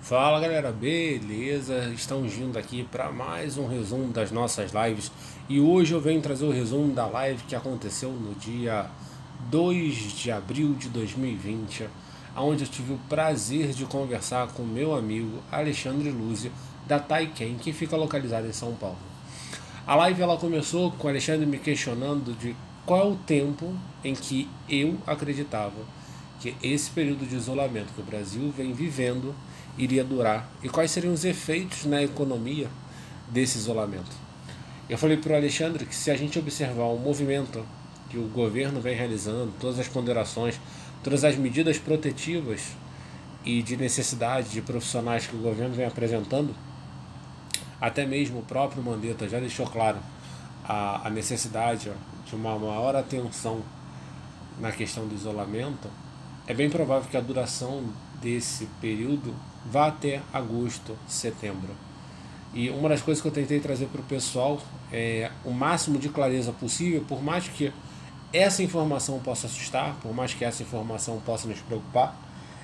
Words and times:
Fala 0.00 0.40
galera, 0.40 0.72
beleza? 0.72 1.92
Estamos 1.94 2.32
vindo 2.32 2.58
aqui 2.58 2.82
para 2.90 3.12
mais 3.12 3.56
um 3.56 3.68
resumo 3.68 4.12
das 4.12 4.32
nossas 4.32 4.72
lives 4.72 5.12
e 5.48 5.60
hoje 5.60 5.92
eu 5.92 6.00
venho 6.00 6.20
trazer 6.20 6.44
o 6.44 6.50
resumo 6.50 6.92
da 6.92 7.06
live 7.06 7.44
que 7.44 7.54
aconteceu 7.54 8.10
no 8.10 8.34
dia 8.34 8.90
2 9.50 9.94
de 9.94 10.32
abril 10.32 10.74
de 10.74 10.88
2020, 10.88 11.88
onde 12.36 12.64
eu 12.64 12.68
tive 12.68 12.94
o 12.94 13.00
prazer 13.08 13.68
de 13.68 13.84
conversar 13.84 14.48
com 14.48 14.64
meu 14.64 14.96
amigo 14.96 15.38
Alexandre 15.52 16.10
Lúzio 16.10 16.50
da 16.88 16.98
Taiken, 16.98 17.54
que 17.54 17.72
fica 17.72 17.96
localizado 17.96 18.48
em 18.48 18.52
São 18.52 18.74
Paulo. 18.74 18.98
A 19.86 19.94
live 19.94 20.22
ela 20.22 20.36
começou 20.36 20.90
com 20.90 21.06
o 21.06 21.10
Alexandre 21.10 21.46
me 21.46 21.58
questionando 21.58 22.36
de 22.36 22.56
qual 22.84 23.00
é 23.00 23.12
o 23.12 23.16
tempo 23.16 23.72
em 24.02 24.14
que 24.14 24.48
eu 24.68 24.98
acreditava 25.06 25.97
que 26.40 26.54
esse 26.62 26.90
período 26.90 27.26
de 27.26 27.36
isolamento 27.36 27.92
que 27.92 28.00
o 28.00 28.04
Brasil 28.04 28.52
vem 28.56 28.72
vivendo 28.72 29.34
iria 29.76 30.04
durar 30.04 30.48
e 30.62 30.68
quais 30.68 30.90
seriam 30.90 31.12
os 31.12 31.24
efeitos 31.24 31.84
na 31.84 32.02
economia 32.02 32.68
desse 33.28 33.58
isolamento. 33.58 34.10
Eu 34.88 34.96
falei 34.96 35.16
para 35.16 35.34
o 35.34 35.36
Alexandre 35.36 35.84
que 35.84 35.94
se 35.94 36.10
a 36.10 36.16
gente 36.16 36.38
observar 36.38 36.84
o 36.84 36.98
movimento 36.98 37.64
que 38.08 38.16
o 38.16 38.26
governo 38.28 38.80
vem 38.80 38.96
realizando, 38.96 39.52
todas 39.60 39.78
as 39.78 39.86
ponderações, 39.86 40.58
todas 41.02 41.24
as 41.24 41.36
medidas 41.36 41.78
protetivas 41.78 42.72
e 43.44 43.62
de 43.62 43.76
necessidade 43.76 44.48
de 44.48 44.62
profissionais 44.62 45.26
que 45.26 45.36
o 45.36 45.38
governo 45.38 45.74
vem 45.74 45.86
apresentando, 45.86 46.54
até 47.80 48.06
mesmo 48.06 48.40
o 48.40 48.42
próprio 48.42 48.82
Mandetta 48.82 49.28
já 49.28 49.38
deixou 49.38 49.66
claro 49.66 49.98
a, 50.64 51.06
a 51.06 51.10
necessidade 51.10 51.90
de 52.26 52.34
uma 52.34 52.58
maior 52.58 52.96
atenção 52.96 53.62
na 54.58 54.72
questão 54.72 55.06
do 55.06 55.14
isolamento, 55.14 55.88
é 56.48 56.54
bem 56.54 56.70
provável 56.70 57.06
que 57.10 57.16
a 57.16 57.20
duração 57.20 57.84
desse 58.22 58.66
período 58.80 59.34
vá 59.70 59.88
até 59.88 60.22
agosto, 60.32 60.96
setembro. 61.06 61.68
E 62.54 62.70
uma 62.70 62.88
das 62.88 63.02
coisas 63.02 63.20
que 63.20 63.28
eu 63.28 63.32
tentei 63.32 63.60
trazer 63.60 63.84
para 63.86 64.00
o 64.00 64.04
pessoal 64.04 64.58
é 64.90 65.30
o 65.44 65.50
máximo 65.50 65.98
de 65.98 66.08
clareza 66.08 66.50
possível, 66.50 67.04
por 67.06 67.22
mais 67.22 67.46
que 67.46 67.70
essa 68.32 68.62
informação 68.62 69.18
possa 69.18 69.46
assustar, 69.46 69.94
por 70.00 70.14
mais 70.14 70.32
que 70.32 70.42
essa 70.42 70.62
informação 70.62 71.20
possa 71.20 71.46
nos 71.46 71.60
preocupar, 71.60 72.16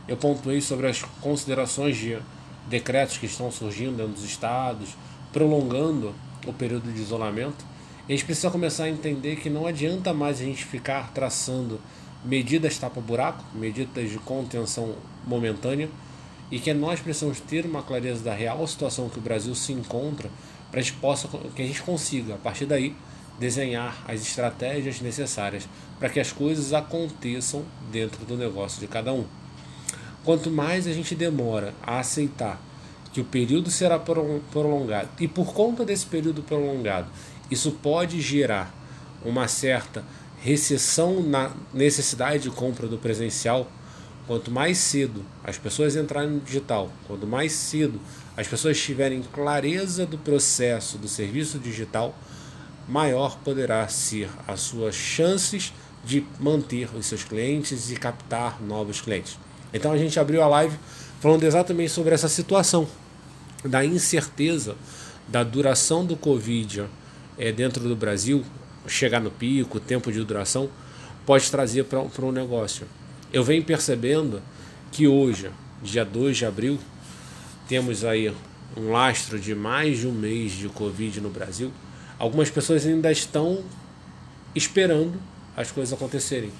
eu 0.09 0.17
pontuei 0.17 0.63
sobre 0.63 0.87
as 0.87 1.03
considerações 1.21 1.99
de 1.99 2.19
decretos 2.67 3.19
que 3.19 3.27
estão 3.27 3.53
surgindo 3.53 3.99
dentro 3.99 4.15
dos 4.15 4.25
estados, 4.25 4.97
prolongando 5.31 6.15
o 6.47 6.55
período 6.55 6.91
de 6.91 7.03
isolamento. 7.03 7.67
A 8.09 8.13
gente 8.13 8.25
precisa 8.25 8.51
começar 8.51 8.85
a 8.85 8.89
entender 8.89 9.37
que 9.37 9.51
não 9.51 9.67
adianta 9.67 10.15
mais 10.15 10.41
a 10.41 10.45
gente 10.45 10.65
ficar 10.65 11.13
traçando 11.13 11.79
medidas 12.25 12.79
tapa-buraco, 12.79 13.45
medidas 13.55 14.11
de 14.11 14.19
contenção 14.19 14.95
momentânea, 15.27 15.89
e 16.51 16.59
que 16.59 16.73
nós 16.73 17.01
precisamos 17.01 17.41
ter 17.41 17.67
uma 17.67 17.83
clareza 17.83 18.23
da 18.23 18.35
real 18.35 18.67
situação 18.67 19.09
que 19.09 19.19
o 19.19 19.23
Brasil 19.23 19.55
se 19.55 19.73
encontra 19.73 20.31
para 20.71 20.83
que, 20.83 20.93
possa, 20.93 21.29
que 21.55 21.63
a 21.63 21.67
gente 21.67 21.83
consiga, 21.83 22.35
a 22.35 22.39
partir 22.39 22.67
daí, 22.67 22.95
desenhar 23.39 24.05
as 24.07 24.23
estratégias 24.23 25.01
necessárias 25.01 25.69
para 25.99 26.09
que 26.09 26.21
as 26.21 26.33
coisas 26.33 26.73
aconteçam 26.73 27.65
dentro 27.91 28.25
do 28.25 28.37
negócio 28.37 28.81
de 28.81 28.87
cada 28.87 29.13
um. 29.13 29.25
Quanto 30.25 30.51
mais 30.51 30.87
a 30.87 30.93
gente 30.93 31.15
demora 31.15 31.75
a 31.83 31.99
aceitar 31.99 32.61
que 33.13 33.21
o 33.21 33.25
período 33.25 33.71
será 33.71 33.99
prolongado 33.99 35.09
e 35.21 35.29
por 35.29 35.53
conta 35.53 35.85
desse 35.85 36.07
período 36.07 36.43
prolongado, 36.43 37.09
isso 37.51 37.73
pode 37.73 38.21
gerar 38.21 38.75
uma 39.25 39.49
certa 39.49 40.05
recessão 40.45 41.23
na 41.23 41.53
necessidade 41.73 42.43
de 42.43 42.51
compra 42.51 42.87
do 42.87 42.99
presencial, 42.99 43.67
quanto 44.27 44.51
mais 44.51 44.77
cedo 44.77 45.25
as 45.43 45.57
pessoas 45.57 45.97
entrarem 45.97 46.33
no 46.33 46.41
digital, 46.41 46.91
quanto 47.07 47.27
mais 47.27 47.53
cedo 47.53 47.99
as 48.37 48.47
pessoas 48.47 48.79
tiverem 48.79 49.23
clareza 49.33 50.05
do 50.05 50.19
processo 50.19 50.99
do 50.99 51.09
serviço 51.09 51.59
digital, 51.59 52.15
maior 52.87 53.39
poderá 53.39 53.89
ser 53.89 54.29
as 54.47 54.61
suas 54.61 54.95
chances 54.95 55.73
de 56.05 56.23
manter 56.39 56.95
os 56.95 57.07
seus 57.07 57.25
clientes 57.25 57.91
e 57.91 57.97
captar 57.97 58.61
novos 58.61 59.01
clientes. 59.01 59.39
Então 59.73 59.93
a 59.93 59.97
gente 59.97 60.21
abriu 60.21 60.43
a 60.43 60.47
live 60.47 60.77
falando 61.21 61.45
exatamente 61.45 61.91
sobre 61.91 62.13
essa 62.13 62.29
situação 62.29 62.87
da 63.65 63.83
incerteza 63.83 64.77
da 65.27 65.43
duração 65.43 66.05
do 66.05 66.17
Covid 66.17 66.85
é, 67.39 67.51
dentro 67.51 67.89
do 67.89 67.97
Brasil, 67.97 68.45
chegar 68.87 69.21
no 69.21 69.31
pico, 69.31 69.81
tempo 69.81 70.13
de 70.13 70.23
duração, 70.25 70.69
pode 71.25 71.51
trazer 71.51 71.85
para 71.85 72.25
um 72.25 72.33
negócio. 72.33 72.87
Eu 73.33 73.43
venho 73.43 73.65
percebendo 73.65 74.43
que 74.93 75.09
hoje, 75.09 75.51
dia 75.83 76.05
2 76.05 76.37
de 76.37 76.47
abril, 76.47 76.79
temos 77.69 78.05
aí 78.05 78.33
um 78.77 78.91
lastro 78.91 79.39
de 79.39 79.55
mais 79.55 79.99
de 79.99 80.07
um 80.07 80.13
mês 80.13 80.53
de 80.53 80.69
Covid 80.69 81.21
no 81.21 81.31
Brasil. 81.31 81.73
Algumas 82.19 82.51
pessoas 82.51 82.87
ainda 82.87 83.11
estão 83.11 83.65
esperando 84.55 85.21
as 85.57 85.71
coisas 85.71 85.93
acontecerem. 85.93 86.51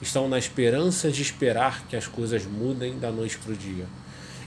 Estão 0.00 0.28
na 0.28 0.38
esperança 0.38 1.10
de 1.10 1.22
esperar 1.22 1.86
que 1.88 1.96
as 1.96 2.06
coisas 2.06 2.44
mudem 2.46 2.98
da 2.98 3.10
noite 3.10 3.38
para 3.38 3.52
o 3.52 3.56
dia. 3.56 3.86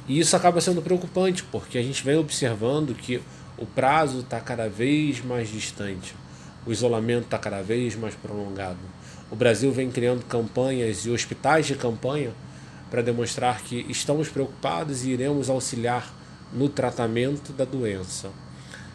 E 0.08 0.20
isso 0.20 0.36
acaba 0.36 0.62
sendo 0.62 0.82
preocupante, 0.82 1.44
porque 1.44 1.78
a 1.78 1.84
gente 1.84 2.04
vem 2.04 2.16
observando 2.16 2.96
que 2.96 3.22
o 3.58 3.66
prazo 3.66 4.20
está 4.20 4.40
cada 4.40 4.70
vez 4.70 5.24
mais 5.24 5.50
distante, 5.50 6.16
o 6.68 6.72
isolamento 6.72 7.24
está 7.24 7.38
cada 7.38 7.62
vez 7.62 7.96
mais 7.96 8.14
prolongado. 8.14 8.78
O 9.32 9.36
Brasil 9.36 9.72
vem 9.72 9.90
criando 9.90 10.26
campanhas 10.26 11.06
e 11.06 11.10
hospitais 11.10 11.66
de 11.66 11.76
campanha 11.76 12.32
para 12.92 13.02
demonstrar 13.02 13.62
que 13.62 13.86
estamos 13.90 14.28
preocupados 14.28 15.06
e 15.06 15.12
iremos 15.12 15.50
auxiliar 15.50 16.14
no 16.52 16.68
tratamento 16.68 17.54
da 17.54 17.64
doença. 17.64 18.32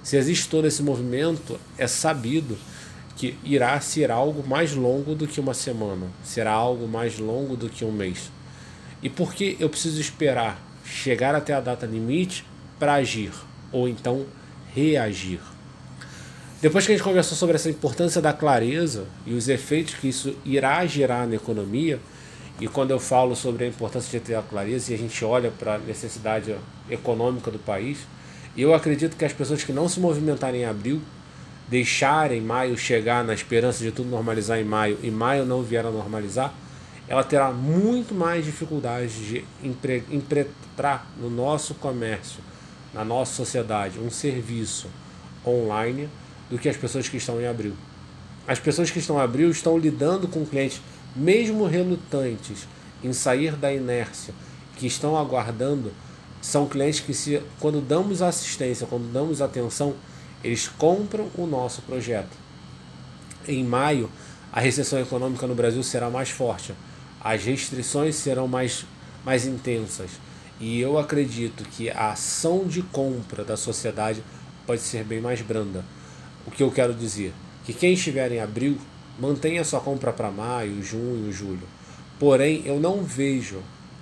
Se 0.03 0.17
existe 0.17 0.49
todo 0.49 0.67
esse 0.67 0.83
movimento, 0.83 1.59
é 1.79 1.87
sabido 1.87 2.59
que 3.17 3.39
irá 3.43 3.81
ser 3.81 4.11
algo 4.11 4.47
mais 4.47 4.75
longo 4.75 5.15
do 5.15 5.27
que 5.27 5.41
uma 5.41 5.55
semana, 5.55 6.09
será 6.23 6.53
algo 6.53 6.87
mais 6.87 7.19
longo 7.19 7.57
do 7.57 7.71
que 7.71 7.85
um 7.85 7.93
mês. 7.93 8.31
E 9.03 9.09
por 9.09 9.33
que 9.33 9.57
eu 9.59 9.71
preciso 9.71 10.01
esperar 10.01 10.61
chegar 10.85 11.35
até 11.35 11.55
a 11.55 11.61
data 11.61 11.87
limite 11.87 12.45
para 12.79 12.95
agir 12.95 13.33
ou 13.71 13.89
então 13.89 14.27
reagir? 14.75 15.41
Depois 16.63 16.87
que 16.87 16.93
a 16.93 16.95
gente 16.95 17.03
conversou 17.03 17.37
sobre 17.37 17.57
essa 17.57 17.69
importância 17.69 18.23
da 18.23 18.33
clareza 18.33 19.05
e 19.27 19.35
os 19.35 19.49
efeitos 19.49 19.95
que 19.95 20.09
isso 20.09 20.33
irá 20.45 20.87
gerar 20.87 21.27
na 21.27 21.35
economia, 21.35 21.99
e 22.61 22.69
quando 22.69 22.93
eu 22.93 23.01
falo 23.01 23.35
sobre 23.35 23.65
a 23.65 23.67
importância 23.67 24.21
de 24.21 24.25
ter 24.25 24.37
a 24.37 24.43
clareza 24.43 24.93
e 24.93 24.95
a 24.95 24.99
gente 24.99 25.25
olha 25.25 25.51
para 25.51 25.75
a 25.75 25.79
necessidade 25.79 26.55
econômica 26.89 27.51
do 27.51 27.59
país, 27.59 28.07
eu 28.57 28.73
acredito 28.73 29.17
que 29.17 29.25
as 29.25 29.33
pessoas 29.33 29.65
que 29.65 29.73
não 29.73 29.89
se 29.89 29.99
movimentaram 29.99 30.57
em 30.57 30.65
abril, 30.65 31.03
deixarem 31.67 32.41
maio 32.41 32.79
chegar 32.79 33.25
na 33.25 33.35
esperança 33.35 33.83
de 33.83 33.91
tudo 33.91 34.09
normalizar 34.09 34.61
em 34.61 34.65
maio 34.65 34.97
e 35.03 35.11
maio 35.11 35.45
não 35.45 35.65
vier 35.65 35.85
a 35.85 35.91
normalizar, 35.91 36.55
ela 37.09 37.25
terá 37.25 37.51
muito 37.51 38.15
mais 38.15 38.45
dificuldade 38.45 39.13
de 39.27 39.45
implementar 39.65 41.07
no 41.21 41.29
nosso 41.29 41.75
comércio, 41.75 42.39
na 42.95 43.05
nossa 43.05 43.35
sociedade, 43.35 43.99
um 43.99 44.11
serviço 44.11 44.87
online 45.45 46.09
do 46.53 46.59
que 46.59 46.69
as 46.69 46.77
pessoas 46.77 47.09
que 47.09 47.17
estão 47.17 47.41
em 47.41 47.47
abril. 47.47 47.73
As 48.47 48.59
pessoas 48.59 48.91
que 48.91 48.99
estão 48.99 49.17
em 49.17 49.23
abril 49.23 49.51
estão 49.51 49.79
lidando 49.79 50.29
com 50.29 50.45
clientes, 50.45 50.83
mesmo 51.17 51.65
relutantes 51.67 52.69
em 53.03 53.11
sair 53.11 53.57
da 53.57 53.73
inércia, 53.73 54.35
que 54.77 54.87
estão 54.87 55.17
aguardando, 55.17 55.91
são 56.43 56.69
clientes 56.69 57.01
que, 57.01 57.15
se, 57.15 57.41
quando 57.59 57.81
damos 57.81 58.21
assistência, 58.21 58.87
quando 58.87 59.11
damos 59.11 59.41
atenção, 59.41 59.95
eles 60.45 60.69
compram 60.69 61.31
o 61.39 61.47
nosso 61.47 61.81
projeto. 61.81 62.37
Em 63.49 63.65
maio, 63.65 64.11
a 64.53 64.61
recessão 64.61 65.01
econômica 65.01 65.47
no 65.47 65.55
Brasil 65.55 65.83
será 65.83 66.11
mais 66.11 66.29
forte, 66.29 66.75
as 67.19 67.43
restrições 67.45 68.17
serão 68.17 68.47
mais, 68.47 68.85
mais 69.25 69.47
intensas. 69.47 70.11
E 70.61 70.79
eu 70.79 70.99
acredito 70.99 71.65
que 71.65 71.89
a 71.89 72.11
ação 72.11 72.67
de 72.67 72.83
compra 72.83 73.43
da 73.43 73.57
sociedade 73.57 74.23
pode 74.67 74.83
ser 74.83 75.03
bem 75.03 75.19
mais 75.19 75.41
branda. 75.41 75.83
O 76.47 76.51
que 76.51 76.63
eu 76.63 76.71
quero 76.71 76.95
dizer? 76.95 77.33
Que 77.65 77.73
quem 77.73 77.93
estiver 77.93 78.33
em 78.33 78.41
abril 78.41 78.77
mantenha 79.19 79.65
sua 79.65 79.81
compra 79.81 80.13
para 80.13 80.31
maio, 80.31 80.83
junho, 80.83 81.33
julho. 81.33 81.67
Porém, 82.19 82.63
eu 82.65 82.81
não 82.81 83.03
vejo 83.03 83.59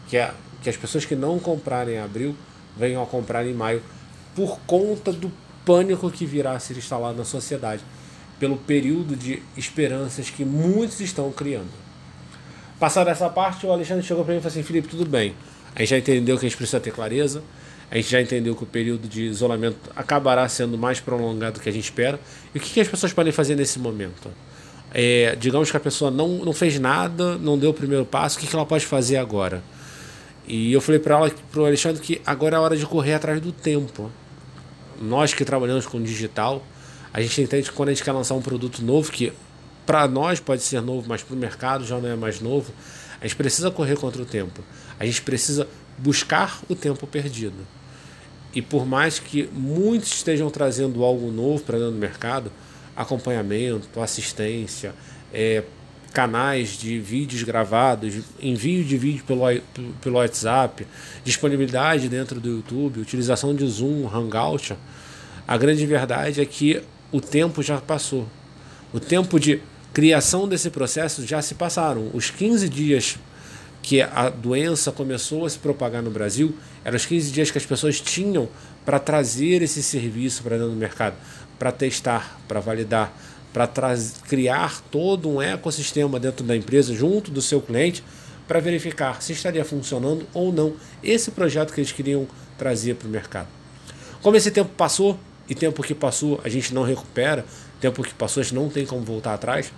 que, 0.09 0.17
a, 0.17 0.35
que 0.63 0.69
as 0.69 0.77
pessoas 0.77 1.05
que 1.05 1.15
não 1.15 1.39
comprarem 1.39 1.95
em 1.95 2.01
abril 2.01 2.35
venham 2.77 3.03
a 3.03 3.07
comprar 3.07 3.47
em 3.47 3.55
maio 3.55 3.83
por 4.35 4.59
conta 4.67 5.13
do 5.13 5.31
pânico 5.65 6.11
que 6.11 6.25
virá 6.25 6.53
a 6.53 6.61
ser 6.61 6.77
instalado 6.77 7.19
na 7.19 7.25
sociedade, 7.25 7.83
pelo 8.39 8.57
período 8.57 9.15
de 9.15 9.43
esperanças 9.57 10.31
que 10.31 10.45
muitos 10.45 11.01
estão 11.01 11.31
criando. 11.31 11.71
Passada 12.79 13.11
essa 13.11 13.29
parte, 13.29 13.67
o 13.67 13.73
Alexandre 13.73 14.03
chegou 14.03 14.25
para 14.25 14.33
mim 14.33 14.39
e 14.39 14.43
falou 14.43 14.53
assim: 14.53 14.63
Felipe, 14.63 14.89
tudo 14.89 15.05
bem. 15.05 15.35
A 15.77 15.81
gente 15.81 15.91
já 15.91 15.99
entendeu 15.99 16.39
que 16.39 16.47
a 16.47 16.49
gente 16.49 16.57
precisa 16.57 16.81
ter 16.81 16.93
clareza, 16.93 17.43
a 17.91 17.97
gente 17.97 18.09
já 18.09 18.21
entendeu 18.21 18.55
que 18.55 18.63
o 18.63 18.67
período 18.67 19.09
de 19.09 19.25
isolamento 19.25 19.79
acabará 19.97 20.49
sendo 20.49 20.79
mais 20.79 21.01
prolongado 21.01 21.55
do 21.55 21.61
que 21.61 21.69
a 21.69 21.73
gente 21.73 21.85
espera. 21.85 22.21
E 22.55 22.59
o 22.59 22.61
que, 22.61 22.71
que 22.71 22.81
as 22.81 22.87
pessoas 22.87 23.13
podem 23.13 23.33
fazer 23.33 23.57
nesse 23.57 23.81
momento? 23.81 24.31
É, 24.95 25.37
digamos 25.37 25.71
que 25.71 25.77
a 25.77 25.81
pessoa 25.81 26.11
não, 26.11 26.29
não 26.45 26.53
fez 26.53 26.79
nada, 26.79 27.37
não 27.37 27.59
deu 27.59 27.71
o 27.71 27.75
primeiro 27.75 28.05
passo, 28.05 28.37
o 28.37 28.41
que, 28.41 28.47
que 28.47 28.55
ela 28.55 28.65
pode 28.65 28.87
fazer 28.87 29.17
agora? 29.17 29.63
E 30.47 30.73
eu 30.73 30.81
falei 30.81 31.01
para 31.01 31.17
ela, 31.17 31.31
para 31.51 31.61
o 31.61 31.65
Alexandre, 31.65 32.01
que 32.01 32.21
agora 32.25 32.57
é 32.57 32.59
a 32.59 32.61
hora 32.61 32.77
de 32.77 32.87
correr 32.87 33.15
atrás 33.15 33.41
do 33.41 33.51
tempo. 33.51 34.11
Nós 35.01 35.35
que 35.35 35.45
trabalhamos 35.45 35.87
com 35.87 36.01
digital, 36.01 36.65
a 37.13 37.21
gente 37.21 37.43
entende 37.43 37.71
que 37.71 37.75
quando 37.75 37.89
a 37.89 37.93
gente 37.93 38.05
quer 38.05 38.13
lançar 38.13 38.35
um 38.35 38.43
produto 38.43 38.83
novo, 38.83 39.11
que 39.11 39.33
para 39.85 40.07
nós 40.07 40.39
pode 40.39 40.63
ser 40.63 40.81
novo, 40.81 41.09
mas 41.09 41.23
para 41.23 41.35
o 41.35 41.39
mercado 41.39 41.85
já 41.85 41.99
não 41.99 42.09
é 42.09 42.15
mais 42.15 42.41
novo, 42.41 42.73
a 43.21 43.27
gente 43.27 43.37
precisa 43.37 43.71
correr 43.71 43.97
contra 43.97 44.23
o 44.23 44.25
tempo. 44.25 44.63
A 44.99 45.05
gente 45.05 45.23
precisa 45.23 45.67
buscar 45.99 46.61
o 46.69 46.75
tempo 46.75 47.07
perdido. 47.07 47.67
E 48.55 48.61
por 48.61 48.85
mais 48.85 49.19
que 49.19 49.49
muitos 49.52 50.12
estejam 50.12 50.50
trazendo 50.50 51.05
algo 51.05 51.31
novo 51.31 51.62
para 51.62 51.79
dentro 51.79 51.93
do 51.93 51.99
mercado, 51.99 52.52
acompanhamento, 52.97 54.00
assistência, 54.00 54.93
é, 55.32 55.62
canais 56.12 56.70
de 56.76 56.99
vídeos 56.99 57.43
gravados, 57.43 58.12
envio 58.41 58.85
de 58.85 58.99
vídeo 58.99 59.25
pelo, 59.25 59.43
pelo 60.00 60.17
WhatsApp, 60.17 60.87
disponibilidade 61.25 62.08
dentro 62.08 62.41
do 62.41 62.49
YouTube, 62.49 63.00
utilização 63.00 63.55
de 63.55 63.64
Zoom, 63.67 64.08
Hangout, 64.12 64.76
a 65.46 65.56
grande 65.56 65.87
verdade 65.87 66.41
é 66.41 66.44
que 66.44 66.82
o 67.12 67.20
tempo 67.20 67.62
já 67.62 67.81
passou. 67.81 68.26
O 68.93 69.00
tempo 69.00 69.38
de 69.38 69.61
criação 69.93 70.49
desse 70.49 70.70
processo 70.70 71.26
já 71.26 71.43
se 71.43 71.55
passaram. 71.55 72.11
Os 72.12 72.31
15 72.31 72.69
dias 72.69 73.19
que 73.82 74.03
a 74.03 74.29
doença 74.29 74.93
começou 74.93 75.47
a 75.47 75.50
se 75.50 75.59
propagar 75.59 76.03
no 76.03 76.11
Brasil, 76.11 76.55
eram 76.85 76.97
os 76.97 77.06
15 77.06 77.31
dias 77.31 77.50
que 77.50 77.59
as 77.59 77.67
pessoas 77.67 78.00
tinham 78.00 78.49
para 78.85 78.99
trazer 78.99 79.62
esse 79.62 79.82
serviço 79.82 80.43
para 80.43 80.56
dentro 80.56 80.71
do 80.71 80.77
mercado, 80.77 81.17
para 81.59 81.73
testar, 81.73 82.41
para 82.47 82.61
validar, 82.61 83.12
para 83.53 83.69
criar 84.29 84.81
todo 84.91 85.29
um 85.29 85.43
ecossistema 85.43 86.21
dentro 86.21 86.44
da 86.44 86.56
empresa, 86.56 86.94
junto 86.94 87.31
do 87.31 87.43
seu 87.43 87.61
cliente, 87.61 88.05
para 88.47 88.61
verificar 88.61 89.23
se 89.23 89.32
estaria 89.32 89.65
funcionando 89.65 90.27
ou 90.35 90.53
não 90.53 90.75
esse 91.03 91.31
projeto 91.31 91.73
que 91.73 91.81
eles 91.81 91.93
queriam 91.93 92.27
trazer 92.59 92.94
para 92.97 93.09
o 93.09 93.11
mercado. 93.11 93.49
Como 94.23 94.37
esse 94.37 94.50
tempo 94.50 94.71
passou, 94.77 95.19
e 95.49 95.55
tempo 95.55 95.82
que 95.82 95.94
passou 95.94 96.41
a 96.44 96.49
gente 96.49 96.73
não 96.73 96.82
recupera, 96.85 97.44
tempo 97.81 98.03
que 98.03 98.15
passou 98.15 98.41
a 98.41 98.44
gente 98.44 98.55
não 98.55 98.69
tem 98.69 98.87
como 98.87 99.03
voltar 99.03 99.35
atrás, 99.35 99.73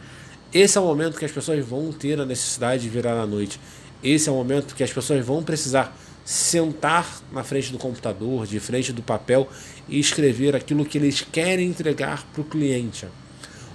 esse 0.53 0.77
é 0.77 0.81
o 0.81 0.85
momento 0.85 1.19
que 1.19 1.25
as 1.25 1.33
pessoas 1.33 1.65
vão 1.65 1.91
ter 1.93 2.21
a 2.21 2.27
necessidade 2.27 2.83
de 2.83 2.89
virar 2.91 3.19
à 3.19 3.27
noite. 3.27 3.59
Esse 4.03 4.29
é 4.29 4.33
o 4.33 4.35
momento 4.35 4.75
que 4.75 4.83
as 4.83 4.93
pessoas 4.93 5.25
vão 5.25 5.43
precisar 5.43 5.97
sentar 6.25 7.21
na 7.33 7.43
frente 7.43 7.73
do 7.73 7.79
computador, 7.79 8.47
de 8.47 8.61
frente 8.61 8.93
do 8.93 9.03
papel 9.03 9.49
e 9.89 9.99
escrever 9.99 10.55
aquilo 10.55 10.85
que 10.85 10.99
eles 10.99 11.21
querem 11.21 11.69
entregar 11.69 12.25
para 12.33 12.43
o 12.43 12.45
cliente. 12.45 13.07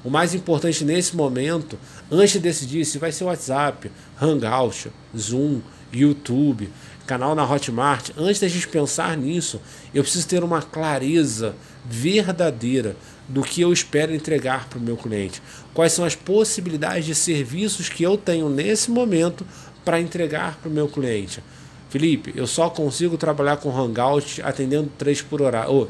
O 0.04 0.10
mais 0.10 0.34
importante 0.34 0.86
nesse 0.86 1.16
momento, 1.16 1.78
antes 2.10 2.34
de 2.34 2.40
decidir 2.40 2.86
se 2.86 2.98
vai 2.98 3.12
ser 3.12 3.26
WhatsApp, 3.26 3.92
Hangout, 4.22 4.90
Zoom, 5.18 5.62
YouTube, 5.92 6.70
canal 7.06 7.34
na 7.34 7.50
Hotmart, 7.50 8.12
antes 8.18 8.40
da 8.40 8.48
gente 8.48 8.68
pensar 8.68 9.18
nisso, 9.18 9.62
eu 9.94 10.04
preciso 10.04 10.28
ter 10.28 10.44
uma 10.44 10.62
clareza 10.62 11.56
verdadeira 11.86 12.96
do 13.28 13.42
que 13.42 13.62
eu 13.62 13.74
espero 13.74 14.14
entregar 14.14 14.68
para 14.70 14.80
o 14.80 14.82
meu 14.82 14.96
cliente. 14.96 15.42
Quais 15.74 15.94
são 15.94 16.06
as 16.06 16.16
possibilidades 16.16 17.06
de 17.06 17.16
serviços 17.16 17.90
que 17.90 18.04
eu 18.04 18.18
tenho 18.18 18.50
nesse 18.50 18.92
momento 18.92 19.46
para 19.88 20.02
entregar 20.02 20.58
para 20.58 20.68
o 20.68 20.72
meu 20.72 20.90
cliente. 20.90 21.42
Felipe, 21.90 22.34
eu 22.36 22.46
só 22.46 22.70
consigo 22.70 23.18
trabalhar 23.18 23.56
com 23.56 23.72
Hangout 23.72 24.42
atendendo 24.42 24.92
três 24.98 25.22
por 25.22 25.42
horário. 25.42 25.72
Oh, 25.72 25.88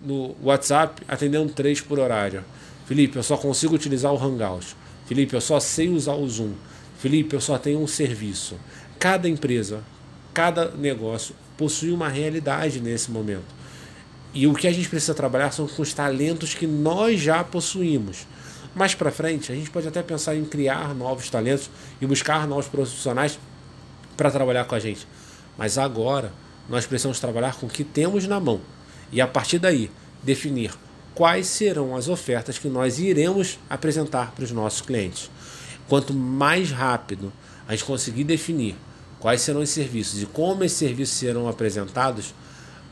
no 0.00 0.34
WhatsApp 0.42 1.02
atendendo 1.06 1.52
três 1.52 1.82
por 1.82 1.98
horário. 1.98 2.42
Felipe, 2.86 3.18
eu 3.18 3.22
só 3.22 3.36
consigo 3.36 3.74
utilizar 3.74 4.10
o 4.10 4.16
Hangout. 4.16 4.74
Felipe, 5.04 5.34
eu 5.34 5.40
só 5.42 5.60
sei 5.60 5.90
usar 5.90 6.14
o 6.14 6.26
Zoom. 6.26 6.52
Felipe, 6.98 7.36
eu 7.36 7.42
só 7.42 7.58
tenho 7.58 7.78
um 7.78 7.86
serviço. 7.86 8.56
Cada 8.98 9.28
empresa, 9.28 9.82
cada 10.32 10.70
negócio 10.70 11.34
possui 11.58 11.90
uma 11.90 12.08
realidade 12.08 12.80
nesse 12.80 13.10
momento. 13.10 13.54
E 14.32 14.46
o 14.46 14.54
que 14.54 14.66
a 14.66 14.72
gente 14.72 14.88
precisa 14.88 15.12
trabalhar 15.12 15.52
são 15.52 15.68
com 15.68 15.82
os 15.82 15.92
talentos 15.92 16.54
que 16.54 16.66
nós 16.66 17.20
já 17.20 17.44
possuímos. 17.44 18.26
Mais 18.74 18.94
para 18.94 19.10
frente, 19.10 19.52
a 19.52 19.54
gente 19.54 19.70
pode 19.70 19.86
até 19.86 20.02
pensar 20.02 20.34
em 20.34 20.44
criar 20.44 20.94
novos 20.94 21.28
talentos 21.28 21.70
e 22.00 22.06
buscar 22.06 22.46
novos 22.46 22.66
profissionais 22.66 23.38
para 24.16 24.30
trabalhar 24.30 24.64
com 24.64 24.74
a 24.74 24.78
gente. 24.78 25.06
Mas 25.58 25.76
agora, 25.76 26.32
nós 26.68 26.86
precisamos 26.86 27.20
trabalhar 27.20 27.54
com 27.56 27.66
o 27.66 27.70
que 27.70 27.84
temos 27.84 28.26
na 28.26 28.40
mão 28.40 28.60
e 29.10 29.20
a 29.20 29.26
partir 29.26 29.58
daí 29.58 29.90
definir 30.22 30.72
quais 31.14 31.46
serão 31.46 31.94
as 31.94 32.08
ofertas 32.08 32.58
que 32.58 32.68
nós 32.68 32.98
iremos 32.98 33.58
apresentar 33.68 34.32
para 34.32 34.44
os 34.44 34.50
nossos 34.50 34.80
clientes. 34.80 35.30
Quanto 35.88 36.14
mais 36.14 36.70
rápido 36.70 37.32
a 37.68 37.72
gente 37.72 37.84
conseguir 37.84 38.24
definir 38.24 38.74
quais 39.20 39.42
serão 39.42 39.60
os 39.60 39.68
serviços 39.68 40.22
e 40.22 40.26
como 40.26 40.64
esses 40.64 40.78
serviços 40.78 41.16
serão 41.16 41.48
apresentados, 41.48 42.34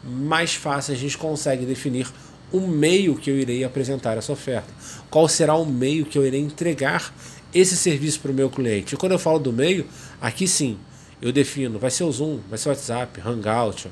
mais 0.05 0.55
fácil 0.55 0.95
a 0.95 0.97
gente 0.97 1.17
consegue 1.17 1.65
definir 1.65 2.07
o 2.53 2.61
meio 2.61 3.15
que 3.15 3.31
eu 3.31 3.39
irei 3.39 3.65
apresentar 3.65 4.17
essa 4.17 4.33
oferta. 4.33 4.69
Qual 5.09 5.29
será 5.29 5.55
o 5.55 5.67
meio 5.67 6.05
que 6.05 6.19
eu 6.19 6.27
irei 6.27 6.41
entregar 6.41 7.15
esse 7.55 7.77
serviço 7.77 8.21
para 8.21 8.31
o 8.31 8.35
meu 8.35 8.51
cliente? 8.51 8.95
E 8.95 8.99
quando 8.99 9.13
eu 9.13 9.19
falo 9.19 9.39
do 9.39 9.53
meio, 9.53 9.87
aqui 10.21 10.49
sim, 10.49 10.79
eu 11.21 11.33
defino, 11.33 11.79
vai 11.79 11.91
ser 11.91 12.05
o 12.05 12.13
Zoom, 12.13 12.41
vai 12.49 12.59
ser 12.59 12.69
o 12.69 12.73
WhatsApp, 12.73 13.21
Hangout, 13.21 13.89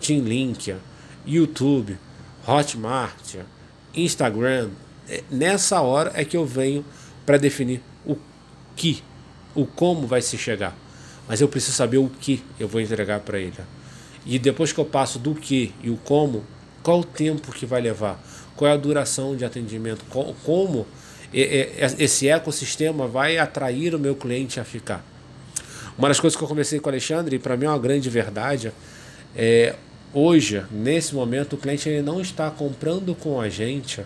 Team 0.00 0.24
Link, 0.24 0.74
YouTube, 1.26 1.96
Hotmart, 2.46 3.36
Instagram. 3.94 4.70
É, 5.08 5.22
nessa 5.30 5.80
hora 5.80 6.12
é 6.14 6.24
que 6.24 6.36
eu 6.36 6.44
venho 6.44 6.84
para 7.24 7.38
definir 7.38 7.80
o 8.04 8.16
que, 8.74 9.02
o 9.54 9.64
como 9.64 10.06
vai 10.06 10.20
se 10.20 10.36
chegar. 10.36 10.76
Mas 11.28 11.40
eu 11.40 11.48
preciso 11.48 11.76
saber 11.76 11.98
o 11.98 12.08
que 12.08 12.42
eu 12.58 12.66
vou 12.66 12.80
entregar 12.80 13.20
para 13.20 13.38
ele. 13.38 13.54
E 14.26 14.38
depois 14.38 14.72
que 14.72 14.78
eu 14.78 14.84
passo 14.84 15.18
do 15.18 15.34
que 15.34 15.72
e 15.82 15.90
o 15.90 15.96
como, 15.96 16.44
qual 16.82 17.00
o 17.00 17.04
tempo 17.04 17.52
que 17.52 17.64
vai 17.64 17.80
levar? 17.80 18.22
Qual 18.56 18.70
é 18.70 18.74
a 18.74 18.76
duração 18.76 19.36
de 19.36 19.44
atendimento? 19.44 20.04
Como 20.44 20.86
esse 21.32 22.28
ecossistema 22.28 23.06
vai 23.06 23.38
atrair 23.38 23.94
o 23.94 23.98
meu 23.98 24.14
cliente 24.14 24.60
a 24.60 24.64
ficar? 24.64 25.04
Uma 25.96 26.08
das 26.08 26.20
coisas 26.20 26.36
que 26.36 26.42
eu 26.42 26.48
comecei 26.48 26.80
com 26.80 26.88
o 26.88 26.92
Alexandre, 26.92 27.36
e 27.36 27.38
para 27.38 27.56
mim 27.56 27.66
é 27.66 27.68
uma 27.68 27.78
grande 27.78 28.08
verdade, 28.08 28.72
é 29.36 29.74
hoje, 30.12 30.64
nesse 30.70 31.14
momento, 31.14 31.54
o 31.54 31.56
cliente 31.56 31.88
ele 31.88 32.02
não 32.02 32.20
está 32.20 32.50
comprando 32.50 33.14
com 33.14 33.40
a 33.40 33.48
gente 33.48 34.04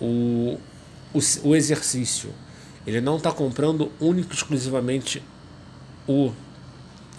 o, 0.00 0.58
o, 1.12 1.18
o 1.44 1.56
exercício. 1.56 2.30
Ele 2.86 3.00
não 3.00 3.16
está 3.16 3.32
comprando 3.32 3.90
único 4.00 4.32
exclusivamente 4.32 5.22
o 6.06 6.32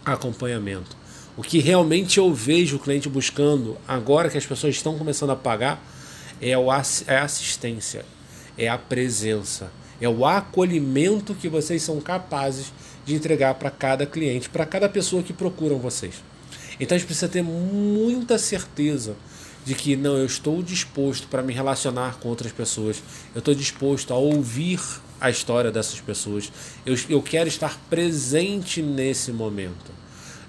acompanhamento. 0.06 0.96
O 1.38 1.44
que 1.44 1.60
realmente 1.60 2.18
eu 2.18 2.34
vejo 2.34 2.78
o 2.78 2.80
cliente 2.80 3.08
buscando, 3.08 3.78
agora 3.88 4.28
que 4.28 4.40
as 4.40 4.46
pessoas 4.48 4.74
estão 4.74 4.98
começando 4.98 5.30
a 5.30 5.36
pagar, 5.36 5.80
é, 6.42 6.58
o, 6.58 6.74
é 6.74 7.18
a 7.18 7.24
assistência, 7.24 8.04
é 8.58 8.68
a 8.68 8.76
presença, 8.76 9.72
é 10.02 10.10
o 10.10 10.26
acolhimento 10.26 11.36
que 11.36 11.48
vocês 11.48 11.84
são 11.84 12.02
capazes 12.02 12.74
de 13.06 13.14
entregar 13.14 13.54
para 13.54 13.70
cada 13.70 14.04
cliente, 14.08 14.50
para 14.50 14.66
cada 14.66 14.90
pessoa 14.90 15.22
que 15.22 15.32
procuram 15.32 15.78
vocês. 15.78 16.16
Então 16.80 16.96
a 16.96 16.98
gente 16.98 17.06
precisa 17.06 17.30
ter 17.30 17.44
muita 17.44 18.40
certeza 18.40 19.16
de 19.64 19.76
que 19.76 19.96
não, 19.96 20.18
eu 20.18 20.26
estou 20.26 20.64
disposto 20.64 21.28
para 21.28 21.44
me 21.44 21.54
relacionar 21.54 22.18
com 22.18 22.30
outras 22.30 22.52
pessoas, 22.52 23.04
eu 23.36 23.40
estou 23.40 23.54
disposto 23.54 24.12
a 24.12 24.18
ouvir 24.18 24.80
a 25.22 25.30
história 25.30 25.72
dessas 25.72 26.02
pessoas, 26.02 26.52
eu, 26.84 26.96
eu 27.08 27.22
quero 27.22 27.48
estar 27.48 27.80
presente 27.92 28.82
nesse 28.82 29.32
momento 29.32 30.07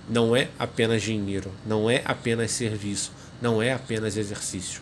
não 0.08 0.34
é 0.34 0.48
apenas 0.58 1.02
dinheiro, 1.02 1.52
não 1.66 1.90
é 1.90 2.02
apenas 2.04 2.50
serviço, 2.50 3.12
não 3.40 3.62
é 3.62 3.72
apenas 3.72 4.16
exercício. 4.16 4.80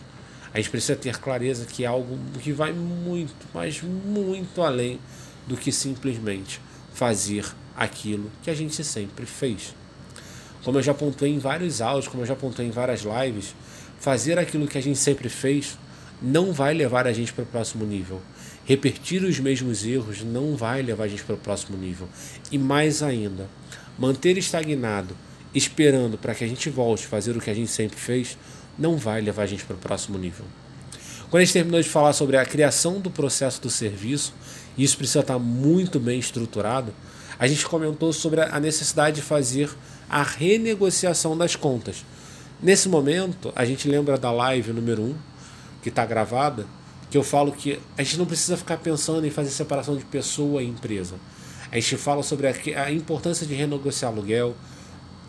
A 0.53 0.57
gente 0.57 0.69
precisa 0.69 0.95
ter 0.95 1.17
clareza 1.17 1.65
que 1.65 1.83
é 1.83 1.87
algo 1.87 2.17
que 2.41 2.51
vai 2.51 2.71
muito, 2.71 3.35
mas 3.53 3.81
muito 3.81 4.61
além 4.61 4.99
do 5.45 5.57
que 5.57 5.71
simplesmente 5.71 6.61
fazer 6.93 7.45
aquilo 7.75 8.31
que 8.41 8.49
a 8.49 8.55
gente 8.55 8.83
sempre 8.83 9.25
fez. 9.25 9.75
Como 10.63 10.77
eu 10.77 10.83
já 10.83 10.91
apontei 10.91 11.29
em 11.29 11.39
vários 11.39 11.81
áudios, 11.81 12.07
como 12.07 12.23
eu 12.23 12.27
já 12.27 12.33
apontei 12.33 12.65
em 12.65 12.71
várias 12.71 13.01
lives, 13.01 13.53
fazer 13.99 14.39
aquilo 14.39 14.67
que 14.67 14.77
a 14.77 14.81
gente 14.81 14.97
sempre 14.97 15.29
fez 15.29 15.77
não 16.21 16.51
vai 16.51 16.73
levar 16.73 17.05
a 17.05 17.13
gente 17.13 17.31
para 17.31 17.43
o 17.43 17.47
próximo 17.47 17.85
nível. 17.85 18.21
Repetir 18.67 19.23
os 19.23 19.39
mesmos 19.39 19.85
erros 19.85 20.23
não 20.25 20.57
vai 20.57 20.81
levar 20.81 21.05
a 21.05 21.07
gente 21.07 21.23
para 21.23 21.35
o 21.35 21.37
próximo 21.37 21.77
nível. 21.77 22.09
E 22.51 22.57
mais 22.57 23.01
ainda, 23.01 23.47
manter 23.97 24.37
estagnado, 24.37 25.15
esperando 25.55 26.17
para 26.17 26.35
que 26.35 26.43
a 26.43 26.47
gente 26.47 26.69
volte 26.69 27.05
a 27.05 27.07
fazer 27.07 27.37
o 27.37 27.39
que 27.39 27.49
a 27.49 27.53
gente 27.53 27.71
sempre 27.71 27.97
fez, 27.97 28.37
não 28.77 28.97
vai 28.97 29.21
levar 29.21 29.43
a 29.43 29.45
gente 29.45 29.63
para 29.63 29.77
o 29.77 29.79
próximo 29.79 30.17
nível. 30.17 30.45
Quando 31.29 31.43
a 31.43 31.45
gente 31.45 31.53
terminou 31.53 31.81
de 31.81 31.87
falar 31.87 32.11
sobre 32.11 32.35
a 32.35 32.45
criação 32.45 32.99
do 32.99 33.09
processo 33.09 33.61
do 33.61 33.69
serviço, 33.69 34.33
e 34.77 34.83
isso 34.83 34.97
precisa 34.97 35.21
estar 35.21 35.39
muito 35.39 35.97
bem 35.97 36.19
estruturado, 36.19 36.93
a 37.39 37.47
gente 37.47 37.65
comentou 37.65 38.11
sobre 38.11 38.41
a 38.41 38.59
necessidade 38.59 39.15
de 39.15 39.21
fazer 39.21 39.69
a 40.09 40.23
renegociação 40.23 41.37
das 41.37 41.55
contas. 41.55 42.03
Nesse 42.61 42.89
momento, 42.89 43.53
a 43.55 43.63
gente 43.63 43.87
lembra 43.87 44.17
da 44.17 44.29
live 44.29 44.73
número 44.73 45.03
1, 45.03 45.15
que 45.81 45.87
está 45.87 46.05
gravada, 46.05 46.65
que 47.09 47.17
eu 47.17 47.23
falo 47.23 47.51
que 47.51 47.79
a 47.97 48.03
gente 48.03 48.17
não 48.17 48.25
precisa 48.25 48.57
ficar 48.57 48.77
pensando 48.77 49.25
em 49.25 49.29
fazer 49.29 49.49
separação 49.49 49.95
de 49.95 50.05
pessoa 50.05 50.61
e 50.61 50.67
empresa. 50.67 51.15
A 51.71 51.75
gente 51.75 51.97
fala 51.97 52.23
sobre 52.23 52.47
a, 52.47 52.83
a 52.83 52.91
importância 52.91 53.45
de 53.45 53.53
renegociar 53.53 54.11
aluguel, 54.11 54.55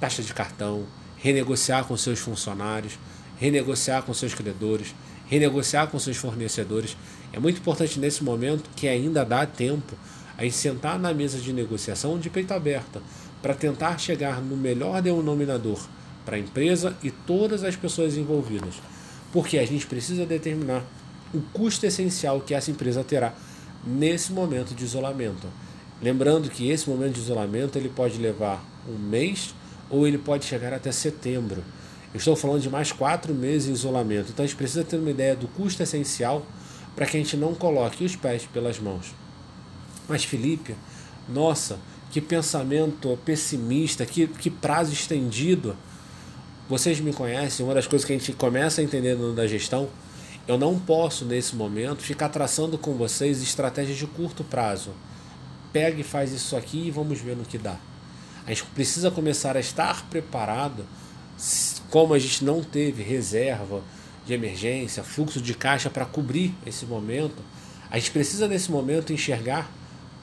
taxa 0.00 0.22
de 0.22 0.32
cartão, 0.32 0.84
renegociar 1.16 1.84
com 1.84 1.96
seus 1.96 2.18
funcionários, 2.18 2.98
renegociar 3.38 4.02
com 4.02 4.14
seus 4.14 4.34
credores, 4.34 4.94
renegociar 5.26 5.88
com 5.88 5.98
seus 5.98 6.16
fornecedores. 6.16 6.96
É 7.32 7.38
muito 7.38 7.58
importante 7.58 7.98
nesse 7.98 8.24
momento 8.24 8.70
que 8.74 8.88
ainda 8.88 9.24
dá 9.24 9.46
tempo 9.46 9.96
a 10.36 10.44
gente 10.44 10.56
sentar 10.56 10.98
na 10.98 11.12
mesa 11.12 11.38
de 11.38 11.52
negociação 11.52 12.18
de 12.18 12.30
peito 12.30 12.54
aberta 12.54 13.02
para 13.42 13.54
tentar 13.54 13.98
chegar 13.98 14.40
no 14.40 14.56
melhor 14.56 15.02
denominador 15.02 15.80
para 16.24 16.36
a 16.36 16.38
empresa 16.38 16.96
e 17.02 17.10
todas 17.10 17.64
as 17.64 17.74
pessoas 17.74 18.16
envolvidas. 18.16 18.74
Porque 19.32 19.58
a 19.58 19.66
gente 19.66 19.86
precisa 19.86 20.24
determinar 20.24 20.84
o 21.32 21.40
custo 21.52 21.86
essencial 21.86 22.40
que 22.40 22.54
essa 22.54 22.70
empresa 22.70 23.04
terá 23.04 23.34
nesse 23.86 24.32
momento 24.32 24.74
de 24.74 24.84
isolamento. 24.84 25.46
Lembrando 26.00 26.48
que 26.48 26.70
esse 26.70 26.88
momento 26.88 27.14
de 27.14 27.20
isolamento 27.20 27.76
ele 27.76 27.88
pode 27.88 28.18
levar 28.18 28.64
um 28.88 28.98
mês 28.98 29.54
ou 29.90 30.06
ele 30.06 30.18
pode 30.18 30.44
chegar 30.44 30.72
até 30.72 30.92
setembro. 30.92 31.62
Estou 32.14 32.34
falando 32.36 32.62
de 32.62 32.70
mais 32.70 32.92
quatro 32.92 33.34
meses 33.34 33.66
de 33.66 33.72
isolamento. 33.72 34.30
Então 34.30 34.44
a 34.44 34.46
gente 34.46 34.56
precisa 34.56 34.84
ter 34.84 34.96
uma 34.96 35.10
ideia 35.10 35.36
do 35.36 35.46
custo 35.48 35.82
essencial 35.82 36.46
para 36.94 37.06
que 37.06 37.16
a 37.16 37.20
gente 37.20 37.36
não 37.36 37.54
coloque 37.54 38.04
os 38.04 38.16
pés 38.16 38.46
pelas 38.52 38.78
mãos. 38.78 39.14
Mas 40.08 40.24
Felipe, 40.24 40.74
nossa, 41.28 41.78
que 42.10 42.20
pensamento 42.20 43.18
pessimista, 43.24 44.06
que, 44.06 44.26
que 44.26 44.50
prazo 44.50 44.92
estendido. 44.92 45.76
Vocês 46.68 47.00
me 47.00 47.12
conhecem, 47.12 47.64
uma 47.64 47.74
das 47.74 47.86
coisas 47.86 48.06
que 48.06 48.12
a 48.12 48.18
gente 48.18 48.32
começa 48.32 48.80
a 48.80 48.84
entender 48.84 49.14
no 49.14 49.32
da 49.32 49.46
gestão, 49.46 49.88
eu 50.48 50.56
não 50.56 50.78
posso 50.78 51.26
nesse 51.26 51.54
momento 51.54 52.02
ficar 52.02 52.30
traçando 52.30 52.78
com 52.78 52.94
vocês 52.94 53.42
estratégias 53.42 53.98
de 53.98 54.06
curto 54.06 54.42
prazo. 54.42 54.92
Pega 55.74 56.00
e 56.00 56.02
faz 56.02 56.32
isso 56.32 56.56
aqui 56.56 56.86
e 56.86 56.90
vamos 56.90 57.20
ver 57.20 57.36
no 57.36 57.44
que 57.44 57.58
dá. 57.58 57.76
A 58.46 58.48
gente 58.48 58.64
precisa 58.70 59.10
começar 59.10 59.58
a 59.58 59.60
estar 59.60 60.08
preparado, 60.08 60.86
como 61.90 62.14
a 62.14 62.18
gente 62.18 62.46
não 62.46 62.64
teve 62.64 63.02
reserva 63.02 63.82
de 64.24 64.32
emergência, 64.32 65.04
fluxo 65.04 65.38
de 65.38 65.52
caixa 65.52 65.90
para 65.90 66.06
cobrir 66.06 66.54
esse 66.66 66.86
momento. 66.86 67.42
A 67.90 67.98
gente 67.98 68.10
precisa 68.10 68.48
nesse 68.48 68.70
momento 68.70 69.12
enxergar 69.12 69.70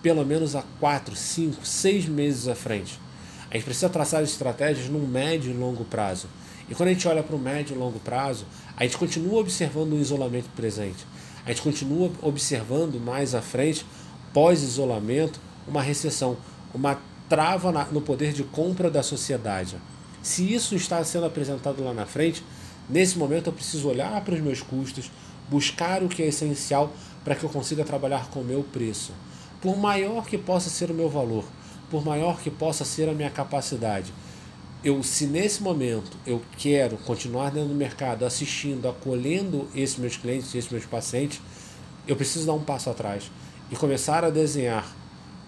pelo 0.01 0.25
menos 0.25 0.55
a 0.55 0.63
4, 0.79 1.15
5, 1.15 1.63
6 1.63 2.05
meses 2.07 2.47
à 2.47 2.55
frente. 2.55 2.99
A 3.51 3.53
gente 3.53 3.65
precisa 3.65 3.89
traçar 3.89 4.23
estratégias 4.23 4.89
num 4.89 5.05
médio 5.05 5.51
e 5.51 5.53
longo 5.53 5.85
prazo. 5.85 6.27
E 6.69 6.75
quando 6.75 6.89
a 6.89 6.93
gente 6.93 7.07
olha 7.07 7.21
para 7.21 7.35
o 7.35 7.39
médio 7.39 7.75
e 7.75 7.79
longo 7.79 7.99
prazo, 7.99 8.45
a 8.75 8.83
gente 8.83 8.97
continua 8.97 9.39
observando 9.39 9.93
o 9.93 9.99
isolamento 9.99 10.49
presente. 10.55 11.05
A 11.45 11.49
gente 11.49 11.61
continua 11.61 12.11
observando 12.21 12.99
mais 12.99 13.35
à 13.35 13.41
frente, 13.41 13.85
pós-isolamento, 14.33 15.39
uma 15.67 15.81
recessão, 15.81 16.37
uma 16.73 16.99
trava 17.29 17.71
no 17.91 18.01
poder 18.01 18.33
de 18.33 18.43
compra 18.43 18.89
da 18.89 19.03
sociedade. 19.03 19.77
Se 20.21 20.53
isso 20.53 20.75
está 20.75 21.03
sendo 21.03 21.25
apresentado 21.25 21.83
lá 21.83 21.93
na 21.93 22.05
frente, 22.05 22.43
nesse 22.89 23.17
momento 23.17 23.47
eu 23.47 23.53
preciso 23.53 23.87
olhar 23.87 24.19
para 24.23 24.33
os 24.33 24.41
meus 24.41 24.61
custos, 24.61 25.11
buscar 25.49 26.01
o 26.01 26.09
que 26.09 26.23
é 26.23 26.27
essencial 26.27 26.91
para 27.23 27.35
que 27.35 27.43
eu 27.43 27.49
consiga 27.49 27.83
trabalhar 27.83 28.29
com 28.29 28.41
o 28.41 28.43
meu 28.43 28.63
preço 28.63 29.11
por 29.65 29.77
maior 29.77 30.27
que 30.27 30.37
possa 30.37 30.69
ser 30.69 30.91
o 30.91 30.93
meu 30.93 31.09
valor, 31.09 31.43
por 31.89 32.05
maior 32.05 32.39
que 32.39 32.51
possa 32.51 32.85
ser 32.85 33.09
a 33.09 33.13
minha 33.13 33.31
capacidade, 33.31 34.13
eu, 34.85 35.01
se 35.01 35.25
nesse 35.25 35.63
momento 35.63 36.15
eu 36.27 36.39
quero 36.59 36.95
continuar 36.97 37.49
dentro 37.49 37.69
do 37.69 37.75
mercado, 37.75 38.23
assistindo, 38.23 38.87
acolhendo 38.87 39.67
esses 39.73 39.97
meus 39.97 40.15
clientes, 40.15 40.53
esses 40.53 40.69
meus 40.69 40.85
pacientes, 40.85 41.41
eu 42.07 42.15
preciso 42.15 42.45
dar 42.45 42.53
um 42.53 42.63
passo 42.63 42.91
atrás 42.91 43.31
e 43.71 43.75
começar 43.75 44.23
a 44.23 44.29
desenhar 44.29 44.95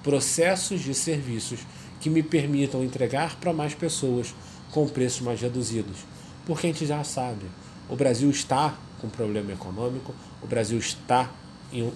processos 0.02 0.82
de 0.82 0.92
serviços 0.96 1.60
que 2.00 2.10
me 2.10 2.24
permitam 2.24 2.84
entregar 2.84 3.36
para 3.40 3.54
mais 3.54 3.76
pessoas 3.76 4.34
com 4.72 4.88
preços 4.88 5.22
mais 5.22 5.40
reduzidos. 5.40 5.98
Porque 6.44 6.66
a 6.66 6.72
gente 6.72 6.88
já 6.88 7.04
sabe, 7.04 7.46
o 7.88 7.96
Brasil 7.96 8.32
está 8.32 8.76
com 9.00 9.08
problema 9.08 9.52
econômico, 9.52 10.16
o 10.42 10.48
Brasil 10.48 10.80
está 10.80 11.30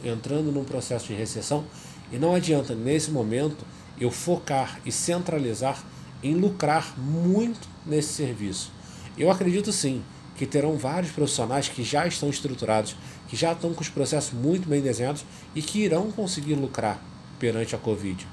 entrando 0.04 0.52
num 0.52 0.64
processo 0.64 1.08
de 1.08 1.16
recessão 1.16 1.66
e 2.12 2.20
não 2.20 2.36
adianta, 2.36 2.76
nesse 2.76 3.10
momento, 3.10 3.66
eu 4.00 4.12
focar 4.12 4.80
e 4.86 4.92
centralizar 4.92 5.84
em 6.24 6.36
lucrar 6.36 6.98
muito 7.00 7.68
nesse 7.86 8.14
serviço. 8.14 8.72
Eu 9.18 9.30
acredito 9.30 9.72
sim 9.72 10.04
que 10.36 10.46
terão 10.46 10.78
vários 10.78 11.12
profissionais 11.12 11.68
que 11.68 11.84
já 11.84 12.08
estão 12.08 12.30
estruturados, 12.30 12.96
que 13.28 13.36
já 13.36 13.52
estão 13.54 13.74
com 13.74 13.82
os 13.82 13.90
processos 13.90 14.34
muito 14.34 14.68
bem 14.68 14.82
desenhados 14.82 15.24
e 15.54 15.62
que 15.62 15.80
irão 15.80 16.12
conseguir 16.12 16.56
lucrar 16.56 17.00
perante 17.38 17.76
a 17.76 17.78
Covid. 17.78 18.28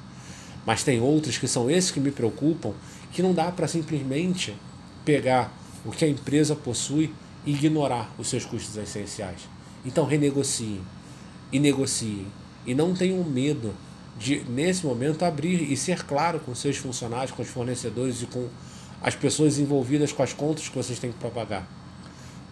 Mas 0.65 0.83
tem 0.83 1.01
outros 1.01 1.39
que 1.39 1.49
são 1.49 1.71
esses 1.71 1.91
que 1.91 2.01
me 2.01 2.11
preocupam, 2.11 2.73
que 3.13 3.23
não 3.23 3.35
dá 3.35 3.51
para 3.51 3.69
simplesmente 3.69 4.57
pegar 5.05 5.53
o 5.85 5.91
que 5.91 6.05
a 6.05 6.09
empresa 6.09 6.55
possui 6.55 7.13
e 7.45 7.53
ignorar 7.53 8.13
os 8.19 8.29
seus 8.29 8.45
custos 8.45 8.77
essenciais. 8.77 9.49
Então 9.85 10.05
renegociem 10.05 10.81
e 11.51 11.59
negociem 11.59 12.27
e 12.67 12.75
não 12.75 12.95
tenham 12.95 13.23
medo 13.25 13.75
de, 14.19 14.41
nesse 14.49 14.85
momento, 14.85 15.25
abrir 15.25 15.71
e 15.71 15.77
ser 15.77 16.05
claro 16.05 16.41
com 16.41 16.55
seus 16.55 16.77
funcionários, 16.77 17.31
com 17.31 17.43
os 17.43 17.49
fornecedores 17.49 18.23
e 18.23 18.27
com 18.27 18.49
as 19.01 19.15
pessoas 19.15 19.59
envolvidas 19.59 20.13
com 20.13 20.23
as 20.23 20.33
contas 20.33 20.69
que 20.69 20.77
vocês 20.77 20.99
têm 20.99 21.13
para 21.13 21.31
pagar. 21.31 21.69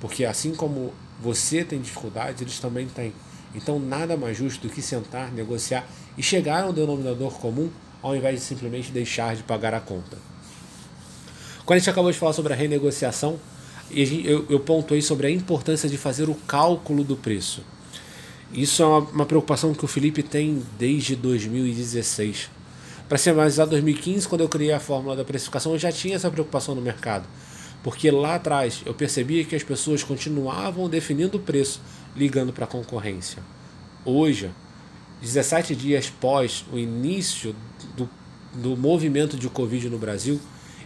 Porque 0.01 0.25
assim 0.25 0.55
como 0.55 0.93
você 1.21 1.65
tem 1.65 1.81
dificuldades, 1.81 2.41
eles 2.41 2.59
também 2.59 2.87
têm. 2.87 3.13
Então, 3.55 3.79
nada 3.79 4.17
mais 4.17 4.37
justo 4.37 4.67
do 4.67 4.73
que 4.73 4.83
sentar, 4.83 5.33
negociar 5.33 5.87
e 6.17 6.23
chegar 6.23 6.65
a 6.65 6.69
um 6.69 6.73
denominador 6.73 7.33
comum 7.39 7.71
ao 8.03 8.15
invés 8.15 8.39
de 8.39 8.45
simplesmente 8.45 8.93
deixar 8.93 9.35
de 9.35 9.43
pagar 9.43 9.75
a 9.75 9.81
conta. 9.81 10.19
Quando 11.65 11.77
a 11.77 11.79
gente 11.79 11.91
acabou 11.91 12.13
de 12.13 12.19
falar 12.19 12.33
sobre 12.33 12.53
a 12.53 12.57
renegociação, 12.57 13.41
eu, 13.91 14.47
eu 14.49 14.61
pontuei 14.61 15.03
sobre 15.03 15.27
a 15.27 15.31
importância 15.31 15.89
de 15.89 15.97
fazer 15.97 16.29
o 16.29 16.35
cálculo 16.35 17.03
do 17.03 17.17
preço. 17.17 17.63
Isso 18.53 18.83
é 18.83 18.87
uma, 18.87 18.99
uma 18.99 19.27
preocupação 19.27 19.75
que 19.75 19.85
o 19.85 19.89
Felipe 19.89 20.23
tem 20.23 20.63
desde 20.79 21.17
2016. 21.17 22.51
Para 23.09 23.19
ser 23.19 23.35
mais 23.35 23.55
exato, 23.55 23.71
2015, 23.71 24.27
quando 24.27 24.41
eu 24.41 24.49
criei 24.49 24.73
a 24.73 24.81
fórmula 24.81 25.15
da 25.15 25.25
precificação, 25.25 25.73
eu 25.73 25.79
já 25.79 25.93
tinha 25.93 26.17
essa 26.17 26.31
preocupação 26.31 26.75
no 26.75 26.83
mercado. 26.83 27.27
Porque 27.83 28.11
lá 28.11 28.35
atrás 28.35 28.83
eu 28.85 28.93
percebia 28.93 29.45
que 29.45 29.55
as 29.55 29.63
pessoas 29.63 30.03
continuavam 30.03 30.89
definindo 30.89 31.37
o 31.37 31.41
preço 31.41 31.81
ligando 32.17 32.53
para 32.53 32.65
a 32.65 32.69
concorrência. 32.69 33.43
Hoje, 34.05 34.51
17 35.21 35.75
dias 35.77 36.11
pós 36.11 36.65
o 36.73 36.79
início 36.79 37.55
do, 37.97 38.09
do 38.55 38.77
movimento 38.77 39.37
de 39.37 39.49
Covid 39.49 39.89
no 39.89 39.99
Brasil, 39.99 40.41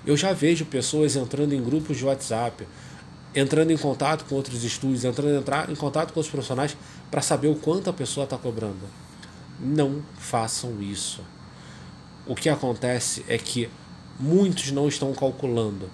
eu 0.07 0.17
já 0.17 0.33
vejo 0.33 0.65
pessoas 0.65 1.17
entrando 1.17 1.55
em 1.55 1.63
grupos 1.63 1.97
de 1.97 2.05
WhatsApp, 2.05 2.67
entrando 3.35 3.71
em 3.71 3.77
contato 3.77 4.25
com 4.25 4.35
outros 4.35 4.65
estúdios, 4.65 5.05
entrando 5.05 5.39
entrar 5.39 5.71
em 5.71 5.75
contato 5.75 6.13
com 6.13 6.21
os 6.21 6.29
profissionais 6.29 6.77
para 7.11 7.23
saber 7.23 7.49
o 7.49 7.55
quanto 7.55 7.91
a 7.91 7.93
pessoa 7.93 8.25
está 8.25 8.37
cobrando. 8.37 8.89
Não 9.59 10.03
façam 10.19 10.83
isso. 10.83 11.23
O 12.27 12.35
que 12.35 12.49
acontece 12.49 13.25
é 13.29 13.39
que 13.39 13.69
muitos 14.19 14.73
não 14.73 14.89
estão 14.89 15.13
calculando. 15.13 15.89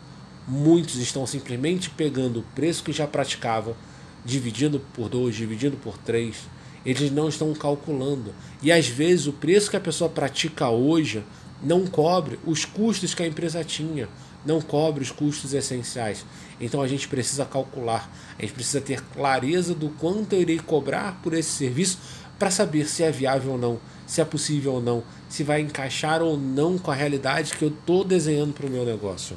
Muitos 0.48 0.96
estão 0.96 1.26
simplesmente 1.26 1.90
pegando 1.90 2.40
o 2.40 2.44
preço 2.54 2.82
que 2.82 2.92
já 2.92 3.06
praticava, 3.06 3.76
dividindo 4.24 4.80
por 4.94 5.08
dois, 5.08 5.34
dividindo 5.34 5.76
por 5.76 5.98
três. 5.98 6.36
Eles 6.84 7.10
não 7.10 7.28
estão 7.28 7.52
calculando. 7.52 8.32
E 8.62 8.70
às 8.70 8.86
vezes 8.86 9.26
o 9.26 9.32
preço 9.32 9.70
que 9.70 9.76
a 9.76 9.80
pessoa 9.80 10.08
pratica 10.08 10.68
hoje 10.68 11.24
não 11.62 11.86
cobre 11.86 12.38
os 12.46 12.64
custos 12.64 13.14
que 13.14 13.22
a 13.22 13.26
empresa 13.26 13.64
tinha 13.64 14.08
não 14.44 14.60
cobre 14.60 15.02
os 15.02 15.10
custos 15.10 15.52
essenciais. 15.54 16.24
Então 16.60 16.82
a 16.82 16.88
gente 16.88 17.08
precisa 17.08 17.44
calcular, 17.44 18.10
a 18.38 18.42
gente 18.42 18.54
precisa 18.54 18.80
ter 18.80 19.02
clareza 19.02 19.74
do 19.74 19.88
quanto 19.90 20.32
eu 20.34 20.40
irei 20.40 20.58
cobrar 20.58 21.20
por 21.22 21.34
esse 21.34 21.50
serviço 21.50 21.98
para 22.38 22.50
saber 22.50 22.86
se 22.86 23.02
é 23.02 23.10
viável 23.10 23.52
ou 23.52 23.58
não, 23.58 23.78
se 24.06 24.20
é 24.20 24.24
possível 24.24 24.74
ou 24.74 24.82
não, 24.82 25.02
se 25.28 25.42
vai 25.42 25.60
encaixar 25.60 26.22
ou 26.22 26.36
não 26.36 26.78
com 26.78 26.90
a 26.90 26.94
realidade 26.94 27.56
que 27.56 27.64
eu 27.64 27.68
estou 27.68 28.04
desenhando 28.04 28.52
para 28.52 28.66
o 28.66 28.70
meu 28.70 28.84
negócio. 28.84 29.36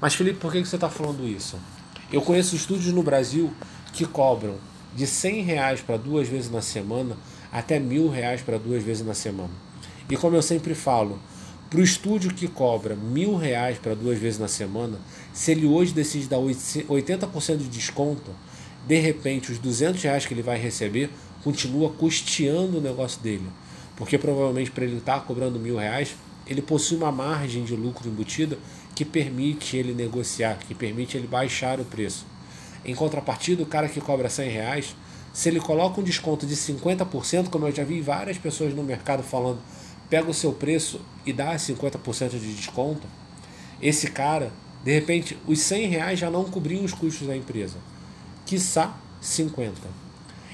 Mas 0.00 0.14
Felipe, 0.14 0.38
por 0.38 0.52
que 0.52 0.64
você 0.64 0.76
está 0.76 0.88
falando 0.88 1.26
isso? 1.26 1.58
Eu 2.12 2.20
conheço 2.20 2.56
estúdios 2.56 2.92
no 2.92 3.02
Brasil 3.02 3.52
que 3.92 4.04
cobram 4.04 4.56
de 4.94 5.06
100 5.06 5.42
reais 5.42 5.80
para 5.80 5.96
duas 5.96 6.28
vezes 6.28 6.50
na 6.50 6.60
semana 6.60 7.16
até 7.50 7.78
mil 7.78 8.08
reais 8.08 8.40
para 8.40 8.58
duas 8.58 8.82
vezes 8.82 9.04
na 9.04 9.14
semana. 9.14 9.50
E 10.08 10.16
como 10.16 10.36
eu 10.36 10.42
sempre 10.42 10.74
falo, 10.74 11.18
para 11.72 11.80
o 11.80 11.82
estúdio 11.82 12.34
que 12.34 12.48
cobra 12.48 12.94
mil 12.94 13.34
reais 13.34 13.78
para 13.78 13.94
duas 13.94 14.18
vezes 14.18 14.38
na 14.38 14.46
semana, 14.46 15.00
se 15.32 15.52
ele 15.52 15.64
hoje 15.64 15.94
decide 15.94 16.26
dar 16.26 16.36
80% 16.36 17.56
de 17.56 17.68
desconto, 17.68 18.30
de 18.86 19.00
repente 19.00 19.50
os 19.50 19.56
200 19.56 20.02
reais 20.02 20.26
que 20.26 20.34
ele 20.34 20.42
vai 20.42 20.58
receber 20.58 21.08
continua 21.42 21.88
custeando 21.88 22.76
o 22.76 22.80
negócio 22.82 23.22
dele. 23.22 23.46
Porque 23.96 24.18
provavelmente 24.18 24.70
para 24.70 24.84
ele 24.84 24.98
estar 24.98 25.20
tá 25.20 25.20
cobrando 25.20 25.58
mil 25.58 25.78
reais, 25.78 26.14
ele 26.46 26.60
possui 26.60 26.98
uma 26.98 27.10
margem 27.10 27.64
de 27.64 27.74
lucro 27.74 28.06
embutida 28.06 28.58
que 28.94 29.02
permite 29.02 29.74
ele 29.74 29.94
negociar, 29.94 30.58
que 30.58 30.74
permite 30.74 31.16
ele 31.16 31.26
baixar 31.26 31.80
o 31.80 31.86
preço. 31.86 32.26
Em 32.84 32.94
contrapartida, 32.94 33.62
o 33.62 33.66
cara 33.66 33.88
que 33.88 33.98
cobra 33.98 34.28
100 34.28 34.50
reais, 34.50 34.94
Se 35.32 35.48
ele 35.48 35.60
coloca 35.60 35.98
um 35.98 36.04
desconto 36.04 36.46
de 36.46 36.54
50%, 36.54 37.48
como 37.48 37.66
eu 37.66 37.74
já 37.74 37.82
vi 37.82 38.02
várias 38.02 38.36
pessoas 38.36 38.74
no 38.74 38.82
mercado 38.82 39.22
falando, 39.22 39.60
pega 40.12 40.30
o 40.30 40.34
seu 40.34 40.52
preço 40.52 41.00
e 41.24 41.32
dá 41.32 41.56
50% 41.56 42.38
de 42.38 42.54
desconto, 42.54 43.06
esse 43.80 44.10
cara, 44.10 44.52
de 44.84 44.92
repente, 44.92 45.38
os 45.46 45.58
100 45.60 45.86
reais 45.86 46.18
já 46.18 46.28
não 46.28 46.44
cobriam 46.44 46.84
os 46.84 46.92
custos 46.92 47.26
da 47.26 47.34
empresa. 47.34 47.78
Quiçá 48.44 48.94
50. 49.22 49.80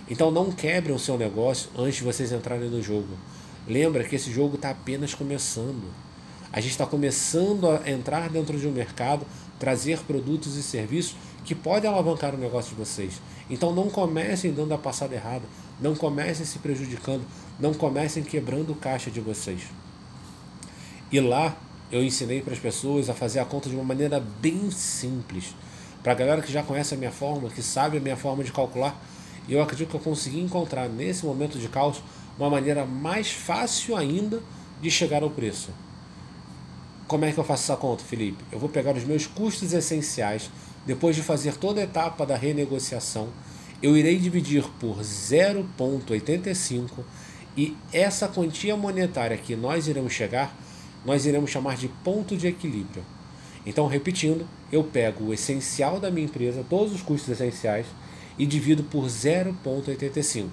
Então 0.08 0.30
não 0.30 0.52
quebrem 0.52 0.94
o 0.94 0.98
seu 0.98 1.18
negócio 1.18 1.70
antes 1.76 1.96
de 1.96 2.04
vocês 2.04 2.30
entrarem 2.30 2.70
no 2.70 2.80
jogo. 2.80 3.08
Lembra 3.66 4.04
que 4.04 4.14
esse 4.14 4.32
jogo 4.32 4.54
está 4.54 4.70
apenas 4.70 5.12
começando. 5.12 5.92
A 6.52 6.60
gente 6.60 6.70
está 6.70 6.86
começando 6.86 7.68
a 7.68 7.90
entrar 7.90 8.28
dentro 8.28 8.56
de 8.60 8.68
um 8.68 8.70
mercado, 8.70 9.26
trazer 9.58 9.98
produtos 10.04 10.54
e 10.54 10.62
serviços 10.62 11.16
que 11.44 11.56
podem 11.56 11.90
alavancar 11.90 12.32
o 12.32 12.38
negócio 12.38 12.70
de 12.70 12.76
vocês. 12.76 13.20
Então 13.50 13.74
não 13.74 13.90
comecem 13.90 14.52
dando 14.52 14.72
a 14.72 14.78
passada 14.78 15.16
errada, 15.16 15.44
não 15.80 15.94
comecem 15.94 16.44
se 16.44 16.58
prejudicando, 16.58 17.24
não 17.58 17.72
comecem 17.74 18.22
quebrando 18.22 18.72
o 18.72 18.76
caixa 18.76 19.10
de 19.10 19.20
vocês. 19.20 19.62
E 21.10 21.20
lá 21.20 21.56
eu 21.90 22.04
ensinei 22.04 22.42
para 22.42 22.52
as 22.52 22.58
pessoas 22.58 23.08
a 23.08 23.14
fazer 23.14 23.40
a 23.40 23.44
conta 23.44 23.68
de 23.68 23.74
uma 23.74 23.84
maneira 23.84 24.20
bem 24.40 24.70
simples. 24.70 25.54
Para 26.02 26.12
a 26.12 26.14
galera 26.14 26.42
que 26.42 26.52
já 26.52 26.62
conhece 26.62 26.94
a 26.94 26.96
minha 26.96 27.10
fórmula, 27.10 27.50
que 27.50 27.62
sabe 27.62 27.98
a 27.98 28.00
minha 28.00 28.16
forma 28.16 28.44
de 28.44 28.52
calcular, 28.52 29.00
eu 29.48 29.62
acredito 29.62 29.88
que 29.88 29.96
eu 29.96 30.00
consegui 30.00 30.40
encontrar 30.40 30.88
nesse 30.88 31.24
momento 31.24 31.58
de 31.58 31.68
caos 31.68 32.02
uma 32.38 32.50
maneira 32.50 32.84
mais 32.84 33.30
fácil 33.30 33.96
ainda 33.96 34.42
de 34.80 34.90
chegar 34.90 35.22
ao 35.22 35.30
preço. 35.30 35.70
Como 37.06 37.24
é 37.24 37.32
que 37.32 37.38
eu 37.38 37.44
faço 37.44 37.64
essa 37.64 37.76
conta, 37.76 38.04
Felipe? 38.04 38.44
Eu 38.52 38.58
vou 38.58 38.68
pegar 38.68 38.94
os 38.94 39.04
meus 39.04 39.26
custos 39.26 39.72
essenciais, 39.72 40.50
depois 40.86 41.16
de 41.16 41.22
fazer 41.22 41.56
toda 41.56 41.80
a 41.80 41.84
etapa 41.84 42.26
da 42.26 42.36
renegociação, 42.36 43.28
eu 43.82 43.96
irei 43.96 44.16
dividir 44.16 44.64
por 44.80 44.98
0,85 44.98 46.90
e 47.56 47.76
essa 47.92 48.28
quantia 48.28 48.76
monetária 48.76 49.36
que 49.36 49.56
nós 49.56 49.88
iremos 49.88 50.12
chegar, 50.12 50.56
nós 51.04 51.26
iremos 51.26 51.50
chamar 51.50 51.76
de 51.76 51.88
ponto 51.88 52.36
de 52.36 52.46
equilíbrio. 52.46 53.04
Então, 53.64 53.86
repetindo, 53.86 54.46
eu 54.70 54.84
pego 54.84 55.24
o 55.24 55.34
essencial 55.34 56.00
da 56.00 56.10
minha 56.10 56.26
empresa, 56.26 56.64
todos 56.68 56.92
os 56.94 57.02
custos 57.02 57.28
essenciais, 57.30 57.86
e 58.38 58.46
divido 58.46 58.84
por 58.84 59.06
0,85. 59.06 60.48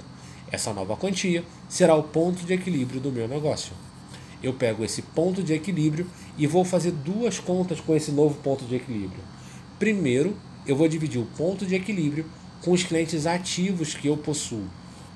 Essa 0.51 0.73
nova 0.73 0.97
quantia 0.97 1.43
será 1.69 1.95
o 1.95 2.03
ponto 2.03 2.43
de 2.45 2.53
equilíbrio 2.53 2.99
do 2.99 3.11
meu 3.11 3.27
negócio. 3.27 3.73
Eu 4.41 4.53
pego 4.53 4.83
esse 4.83 5.01
ponto 5.01 5.43
de 5.43 5.53
equilíbrio 5.53 6.07
e 6.37 6.45
vou 6.45 6.65
fazer 6.65 6.91
duas 6.91 7.39
contas 7.39 7.79
com 7.79 7.95
esse 7.95 8.11
novo 8.11 8.35
ponto 8.35 8.65
de 8.65 8.75
equilíbrio. 8.75 9.23
Primeiro, 9.79 10.35
eu 10.65 10.75
vou 10.75 10.87
dividir 10.87 11.19
o 11.21 11.27
ponto 11.37 11.65
de 11.65 11.75
equilíbrio 11.75 12.25
com 12.61 12.71
os 12.71 12.83
clientes 12.83 13.25
ativos 13.25 13.93
que 13.93 14.07
eu 14.07 14.17
possuo, 14.17 14.65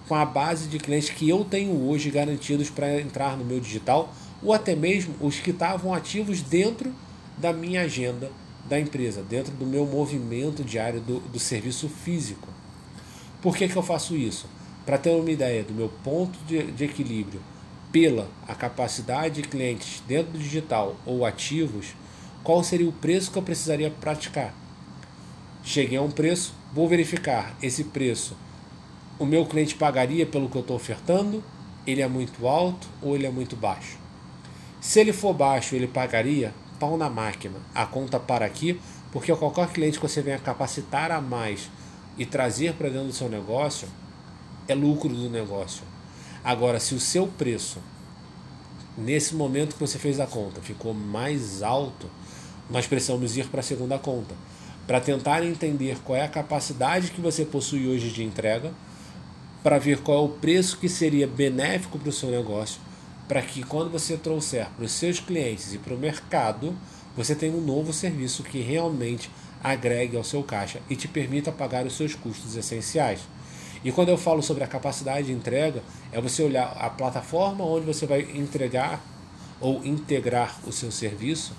com 0.07 0.15
a 0.15 0.25
base 0.25 0.67
de 0.67 0.79
clientes 0.79 1.09
que 1.09 1.29
eu 1.29 1.45
tenho 1.45 1.87
hoje 1.87 2.09
garantidos 2.09 2.69
para 2.69 2.99
entrar 2.99 3.37
no 3.37 3.45
meu 3.45 3.59
digital, 3.59 4.13
ou 4.41 4.53
até 4.53 4.75
mesmo 4.75 5.13
os 5.19 5.39
que 5.39 5.51
estavam 5.51 5.93
ativos 5.93 6.41
dentro 6.41 6.93
da 7.37 7.53
minha 7.53 7.81
agenda 7.81 8.31
da 8.67 8.79
empresa, 8.79 9.23
dentro 9.23 9.53
do 9.53 9.65
meu 9.65 9.85
movimento 9.85 10.63
diário 10.63 11.01
do, 11.01 11.19
do 11.19 11.39
serviço 11.39 11.89
físico. 11.89 12.47
Por 13.41 13.55
que, 13.55 13.67
que 13.67 13.75
eu 13.75 13.81
faço 13.81 14.15
isso? 14.15 14.47
Para 14.85 14.97
ter 14.97 15.09
uma 15.09 15.31
ideia 15.31 15.63
do 15.63 15.73
meu 15.73 15.89
ponto 16.03 16.37
de, 16.45 16.71
de 16.71 16.83
equilíbrio 16.83 17.41
pela 17.91 18.27
a 18.47 18.53
capacidade 18.53 19.41
de 19.41 19.47
clientes 19.47 20.03
dentro 20.07 20.33
do 20.33 20.39
digital 20.39 20.95
ou 21.05 21.25
ativos, 21.25 21.95
qual 22.43 22.63
seria 22.63 22.87
o 22.87 22.93
preço 22.93 23.31
que 23.31 23.37
eu 23.37 23.43
precisaria 23.43 23.89
praticar? 23.89 24.53
Cheguei 25.63 25.97
a 25.97 26.01
um 26.01 26.11
preço, 26.11 26.53
vou 26.73 26.87
verificar 26.87 27.55
esse 27.61 27.85
preço. 27.85 28.35
O 29.17 29.25
meu 29.25 29.45
cliente 29.45 29.75
pagaria 29.75 30.25
pelo 30.25 30.49
que 30.49 30.55
eu 30.55 30.61
estou 30.61 30.75
ofertando? 30.75 31.43
Ele 31.85 32.01
é 32.01 32.07
muito 32.07 32.47
alto 32.47 32.87
ou 33.01 33.15
ele 33.15 33.25
é 33.25 33.29
muito 33.29 33.55
baixo? 33.55 33.97
Se 34.79 34.99
ele 34.99 35.11
for 35.11 35.33
baixo, 35.33 35.75
ele 35.75 35.87
pagaria 35.87 36.53
pau 36.79 36.97
na 36.97 37.09
máquina. 37.09 37.55
A 37.73 37.85
conta 37.85 38.19
para 38.19 38.45
aqui, 38.45 38.79
porque 39.11 39.35
qualquer 39.35 39.67
cliente 39.69 39.99
que 39.99 40.07
você 40.07 40.21
venha 40.21 40.39
capacitar 40.39 41.11
a 41.11 41.19
mais 41.19 41.69
e 42.17 42.25
trazer 42.25 42.73
para 42.73 42.89
dentro 42.89 43.07
do 43.07 43.13
seu 43.13 43.27
negócio 43.27 43.87
é 44.67 44.75
lucro 44.75 45.09
do 45.09 45.29
negócio. 45.29 45.83
Agora, 46.43 46.79
se 46.79 46.93
o 46.95 46.99
seu 46.99 47.27
preço 47.27 47.79
nesse 48.97 49.35
momento 49.35 49.73
que 49.73 49.79
você 49.79 49.97
fez 49.97 50.19
a 50.19 50.27
conta 50.27 50.61
ficou 50.61 50.93
mais 50.93 51.61
alto, 51.61 52.09
nós 52.69 52.85
precisamos 52.85 53.35
ir 53.35 53.47
para 53.47 53.61
a 53.61 53.63
segunda 53.63 53.97
conta 53.97 54.35
para 54.89 54.99
tentar 54.99 55.43
entender 55.43 55.99
qual 56.03 56.17
é 56.17 56.23
a 56.23 56.27
capacidade 56.27 57.11
que 57.11 57.21
você 57.21 57.45
possui 57.45 57.87
hoje 57.87 58.09
de 58.09 58.23
entrega, 58.23 58.71
para 59.61 59.77
ver 59.77 59.99
qual 59.99 60.17
é 60.17 60.21
o 60.25 60.29
preço 60.29 60.79
que 60.79 60.89
seria 60.89 61.27
benéfico 61.27 61.99
para 61.99 62.09
o 62.09 62.11
seu 62.11 62.31
negócio, 62.31 62.81
para 63.27 63.39
que 63.39 63.61
quando 63.61 63.91
você 63.91 64.17
trouxer 64.17 64.67
para 64.75 64.83
os 64.83 64.91
seus 64.91 65.19
clientes 65.19 65.75
e 65.75 65.77
para 65.77 65.93
o 65.93 65.97
mercado, 65.97 66.75
você 67.15 67.35
tenha 67.35 67.55
um 67.55 67.61
novo 67.61 67.93
serviço 67.93 68.41
que 68.41 68.61
realmente 68.61 69.29
agregue 69.63 70.17
ao 70.17 70.23
seu 70.23 70.41
caixa 70.41 70.79
e 70.89 70.95
te 70.95 71.07
permita 71.07 71.51
pagar 71.51 71.85
os 71.85 71.95
seus 71.95 72.15
custos 72.15 72.55
essenciais. 72.55 73.19
E 73.85 73.91
quando 73.91 74.09
eu 74.09 74.17
falo 74.17 74.41
sobre 74.41 74.63
a 74.63 74.67
capacidade 74.67 75.27
de 75.27 75.33
entrega, 75.33 75.83
é 76.11 76.19
você 76.19 76.41
olhar 76.41 76.75
a 76.79 76.89
plataforma 76.89 77.63
onde 77.63 77.85
você 77.85 78.07
vai 78.07 78.21
entregar 78.33 78.99
ou 79.61 79.85
integrar 79.85 80.59
o 80.65 80.71
seu 80.71 80.91
serviço 80.91 81.53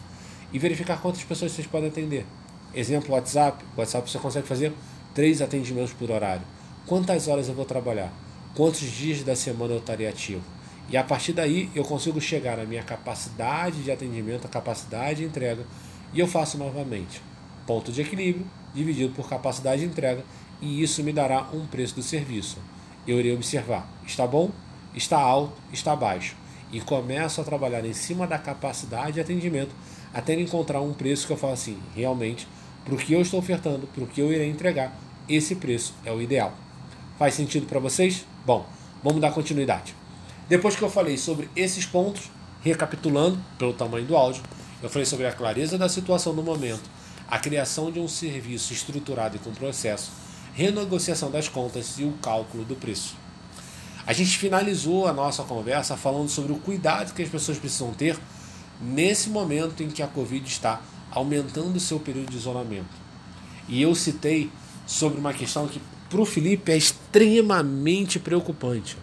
e 0.53 0.59
verificar 0.59 1.01
quantas 1.01 1.23
pessoas 1.23 1.53
vocês 1.53 1.69
podem 1.69 1.91
atender. 1.91 2.27
Exemplo, 2.75 3.15
WhatsApp. 3.15 3.65
WhatsApp 3.77 4.11
você 4.11 4.19
consegue 4.19 4.47
fazer 4.47 4.73
três 5.15 5.43
atendimentos 5.43 5.93
por 5.93 6.11
horário. 6.11 6.43
Quantas 6.87 7.27
horas 7.29 7.49
eu 7.49 7.55
vou 7.55 7.65
trabalhar? 7.65 8.13
Quantos 8.55 8.81
dias 8.81 9.23
da 9.23 9.35
semana 9.35 9.75
eu 9.75 9.79
estaria 9.79 10.09
ativo? 10.09 10.43
E 10.89 10.97
a 10.97 11.05
partir 11.05 11.33
daí 11.33 11.71
eu 11.75 11.85
consigo 11.85 12.21
chegar 12.21 12.57
na 12.57 12.65
minha 12.65 12.83
capacidade 12.83 13.83
de 13.83 13.91
atendimento, 13.91 14.47
a 14.47 14.49
capacidade 14.49 15.21
de 15.21 15.25
entrega, 15.25 15.65
e 16.13 16.19
eu 16.19 16.27
faço 16.27 16.59
novamente. 16.59 17.23
Ponto 17.67 17.93
de 17.93 18.01
equilíbrio 18.03 18.47
dividido 18.75 19.15
por 19.15 19.29
capacidade 19.29 19.83
de 19.83 19.87
entrega, 19.87 20.25
e 20.61 20.83
isso 20.83 21.03
me 21.03 21.13
dará 21.13 21.49
um 21.53 21.67
preço 21.67 21.95
do 21.95 22.03
serviço. 22.03 22.59
Eu 23.07 23.19
irei 23.19 23.35
observar: 23.35 23.89
está 24.07 24.27
bom, 24.27 24.51
está 24.95 25.19
alto, 25.19 25.53
está 25.73 25.95
baixo. 25.95 26.37
E 26.73 26.81
começo 26.81 27.41
a 27.41 27.45
trabalhar 27.45 27.85
em 27.85 27.93
cima 27.93 28.27
da 28.27 28.39
capacidade 28.39 29.13
de 29.13 29.21
atendimento 29.21 29.75
até 30.13 30.35
encontrar 30.35 30.81
um 30.81 30.93
preço 30.93 31.27
que 31.27 31.33
eu 31.33 31.37
falo 31.37 31.53
assim, 31.53 31.79
realmente, 31.95 32.47
para 32.85 32.95
o 32.95 32.99
que 32.99 33.13
eu 33.13 33.21
estou 33.21 33.39
ofertando, 33.39 33.87
para 33.87 34.05
o 34.05 34.07
que 34.07 34.21
eu 34.21 34.33
irei 34.33 34.49
entregar, 34.49 34.97
esse 35.29 35.55
preço 35.57 35.95
é 36.05 36.13
o 36.13 36.21
ideal. 36.21 36.53
Faz 37.19 37.35
sentido 37.35 37.67
para 37.67 37.79
vocês? 37.79 38.25
Bom, 38.45 38.67
vamos 39.03 39.21
dar 39.21 39.33
continuidade. 39.33 39.95
Depois 40.49 40.75
que 40.75 40.83
eu 40.83 40.91
falei 40.91 41.17
sobre 41.17 41.49
esses 41.55 41.87
pontos, 41.87 42.31
recapitulando 42.63 43.39
pelo 43.59 43.73
tamanho 43.73 44.07
do 44.07 44.17
áudio, 44.17 44.43
eu 44.83 44.89
falei 44.89 45.07
sobre 45.07 45.27
a 45.27 45.33
clareza 45.33 45.79
da 45.79 45.89
situação 45.89 46.35
do 46.35 46.43
momento, 46.43 46.91
a 47.29 47.39
criação 47.39 47.93
de 47.93 48.01
um 48.01 48.09
serviço 48.09 48.73
estruturado 48.73 49.37
e 49.37 49.39
com 49.39 49.53
processo, 49.53 50.11
renegociação 50.55 51.31
das 51.31 51.49
contas 51.49 51.99
e 51.99 52.05
o 52.05 52.13
cálculo 52.23 52.65
do 52.65 52.75
preço. 52.75 53.15
A 54.07 54.13
gente 54.13 54.39
finalizou 54.39 55.07
a 55.07 55.13
nossa 55.13 55.45
conversa 55.45 55.97
falando 55.97 56.29
sobre 56.29 56.53
o 56.53 56.59
cuidado 56.59 57.15
que 57.15 57.23
as 57.23 57.29
pessoas 57.29 57.59
precisam 57.59 57.93
ter 57.93 58.19
nesse 58.81 59.29
momento 59.29 59.83
em 59.83 59.89
que 59.89 60.03
a 60.03 60.09
Covid 60.09 60.45
está 60.49 60.81
aumentando 61.11 61.77
o 61.77 61.81
seu 61.81 61.99
período 61.99 62.31
de 62.31 62.37
isolamento. 62.37 63.01
E 63.69 63.81
eu 63.83 63.95
citei 63.95 64.51
sobre 64.87 65.19
uma 65.19 65.33
questão 65.33 65.67
que 65.69 65.81
para 66.09 66.21
o 66.21 66.25
Felipe 66.25 66.73
é 66.73 66.77
extremamente 66.77 68.19
preocupante. 68.19 68.97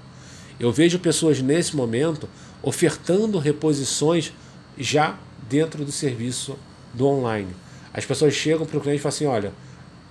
Eu 0.60 0.72
vejo 0.72 1.00
pessoas 1.00 1.42
nesse 1.42 1.76
momento 1.76 2.28
ofertando 2.62 3.38
reposições 3.40 4.34
já 4.78 5.18
dentro 5.48 5.86
do 5.86 5.92
serviço 5.92 6.58
do 6.94 7.08
online. 7.08 7.56
As 7.94 8.06
pessoas 8.06 8.34
chegam 8.34 8.66
para 8.66 8.78
o 8.78 8.82
cliente 8.82 9.00
e 9.00 9.02
falam 9.02 9.16
assim: 9.16 9.26
olha, 9.26 9.54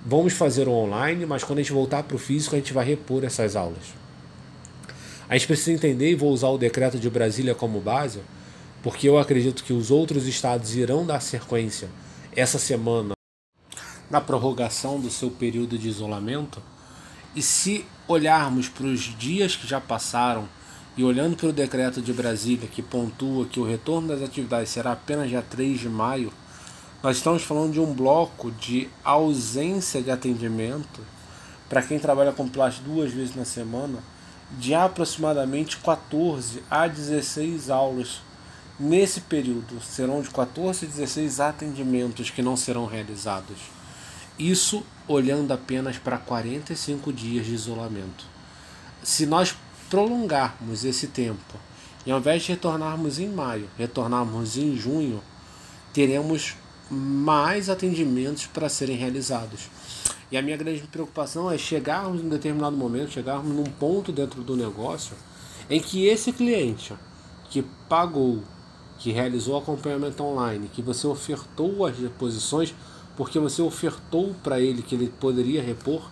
vamos 0.05 0.33
fazer 0.33 0.67
o 0.67 0.71
online, 0.71 1.25
mas 1.25 1.43
quando 1.43 1.59
a 1.59 1.61
gente 1.61 1.71
voltar 1.71 2.03
para 2.03 2.15
o 2.15 2.19
físico, 2.19 2.55
a 2.55 2.57
gente 2.57 2.73
vai 2.73 2.85
repor 2.85 3.23
essas 3.23 3.55
aulas. 3.55 3.93
A 5.29 5.37
gente 5.37 5.47
precisa 5.47 5.73
entender, 5.73 6.11
e 6.11 6.15
vou 6.15 6.31
usar 6.31 6.47
o 6.47 6.57
decreto 6.57 6.97
de 6.97 7.09
Brasília 7.09 7.53
como 7.53 7.81
base, 7.81 8.19
porque 8.81 9.07
eu 9.09 9.17
acredito 9.17 9.63
que 9.63 9.73
os 9.73 9.91
outros 9.91 10.27
estados 10.27 10.75
irão 10.75 11.05
dar 11.05 11.19
sequência 11.19 11.89
essa 12.35 12.59
semana 12.59 13.13
na 14.09 14.21
prorrogação 14.21 14.99
do 14.99 15.09
seu 15.09 15.29
período 15.29 15.77
de 15.77 15.87
isolamento. 15.87 16.61
E 17.35 17.41
se 17.41 17.85
olharmos 18.07 18.69
para 18.69 18.85
os 18.85 19.01
dias 19.17 19.55
que 19.55 19.67
já 19.67 19.81
passaram 19.81 20.47
e 20.95 21.03
olhando 21.03 21.35
para 21.35 21.49
o 21.49 21.53
decreto 21.53 22.01
de 22.01 22.13
Brasília 22.13 22.67
que 22.67 22.81
pontua 22.81 23.45
que 23.45 23.59
o 23.59 23.65
retorno 23.65 24.07
das 24.07 24.21
atividades 24.21 24.69
será 24.69 24.93
apenas 24.93 25.29
dia 25.29 25.41
3 25.41 25.79
de 25.79 25.89
maio, 25.89 26.31
nós 27.03 27.17
estamos 27.17 27.43
falando 27.43 27.73
de 27.73 27.79
um 27.79 27.93
bloco 27.93 28.49
de 28.51 28.89
ausência 29.03 30.01
de 30.01 30.09
atendimento 30.09 31.01
para 31.69 31.83
quem 31.83 31.99
trabalha 31.99 32.31
com 32.31 32.47
plástico 32.47 32.89
duas 32.89 33.11
vezes 33.11 33.35
na 33.35 33.45
semana 33.45 33.99
de 34.57 34.73
aproximadamente 34.73 35.77
14 35.77 36.63
a 36.69 36.87
16 36.87 37.69
aulas. 37.69 38.21
Nesse 38.79 39.21
período 39.21 39.81
serão 39.81 40.21
de 40.21 40.29
14 40.29 40.85
a 40.85 40.89
16 40.89 41.39
atendimentos 41.39 42.29
que 42.29 42.43
não 42.43 42.55
serão 42.55 42.85
realizados. 42.85 43.57
Isso 44.37 44.85
olhando 45.07 45.51
apenas 45.51 45.97
para 45.97 46.17
45 46.17 47.11
dias 47.11 47.47
de 47.47 47.55
isolamento. 47.55 48.25
Se 49.01 49.25
nós 49.25 49.55
prolongarmos 49.89 50.85
esse 50.85 51.07
tempo 51.07 51.55
e 52.05 52.11
ao 52.11 52.19
invés 52.19 52.43
de 52.43 52.49
retornarmos 52.49 53.17
em 53.17 53.27
maio, 53.27 53.67
retornarmos 53.77 54.57
em 54.57 54.75
junho, 54.75 55.23
teremos 55.91 56.55
mais 56.89 57.69
atendimentos 57.69 58.45
para 58.45 58.69
serem 58.69 58.95
realizados. 58.95 59.69
E 60.31 60.37
a 60.37 60.41
minha 60.41 60.57
grande 60.57 60.81
preocupação 60.81 61.49
é 61.49 61.57
chegarmos 61.57 62.21
em 62.21 62.25
um 62.25 62.29
determinado 62.29 62.77
momento, 62.77 63.11
chegarmos 63.11 63.55
num 63.55 63.63
ponto 63.63 64.11
dentro 64.11 64.43
do 64.43 64.55
negócio 64.55 65.15
em 65.69 65.81
que 65.81 66.05
esse 66.05 66.31
cliente 66.31 66.93
que 67.49 67.63
pagou, 67.89 68.43
que 68.97 69.11
realizou 69.11 69.57
acompanhamento 69.57 70.23
online, 70.23 70.69
que 70.73 70.81
você 70.81 71.05
ofertou 71.07 71.85
as 71.85 71.97
reposições, 71.97 72.73
porque 73.15 73.39
você 73.39 73.61
ofertou 73.61 74.33
para 74.43 74.59
ele 74.59 74.81
que 74.81 74.95
ele 74.95 75.09
poderia 75.19 75.61
repor, 75.61 76.09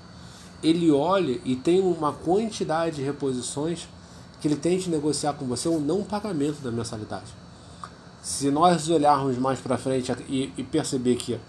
ele 0.63 0.91
olha 0.91 1.39
e 1.43 1.56
tem 1.56 1.82
uma 1.82 2.13
quantidade 2.13 2.98
de 2.98 3.02
reposições 3.02 3.88
que 4.39 4.48
ele 4.48 4.56
tente 4.56 4.89
negociar 4.89 5.34
com 5.34 5.45
você 5.45 5.67
o 5.67 5.80
não 5.80 6.04
pagamento 6.04 6.62
da 6.62 6.71
mensalidade. 6.71 7.34
Se 8.21 8.50
nós 8.50 8.89
olharmos 8.89 9.38
mais 9.38 9.60
para 9.60 9.78
frente 9.78 10.12
e, 10.28 10.52
e 10.58 10.63
perceber 10.63 11.15
que 11.15 11.39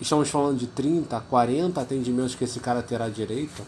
estamos 0.00 0.28
falando 0.28 0.58
de 0.58 0.66
30, 0.66 1.20
40 1.20 1.80
atendimentos 1.80 2.34
que 2.34 2.44
esse 2.44 2.60
cara 2.60 2.82
terá 2.82 3.08
direito, 3.08 3.62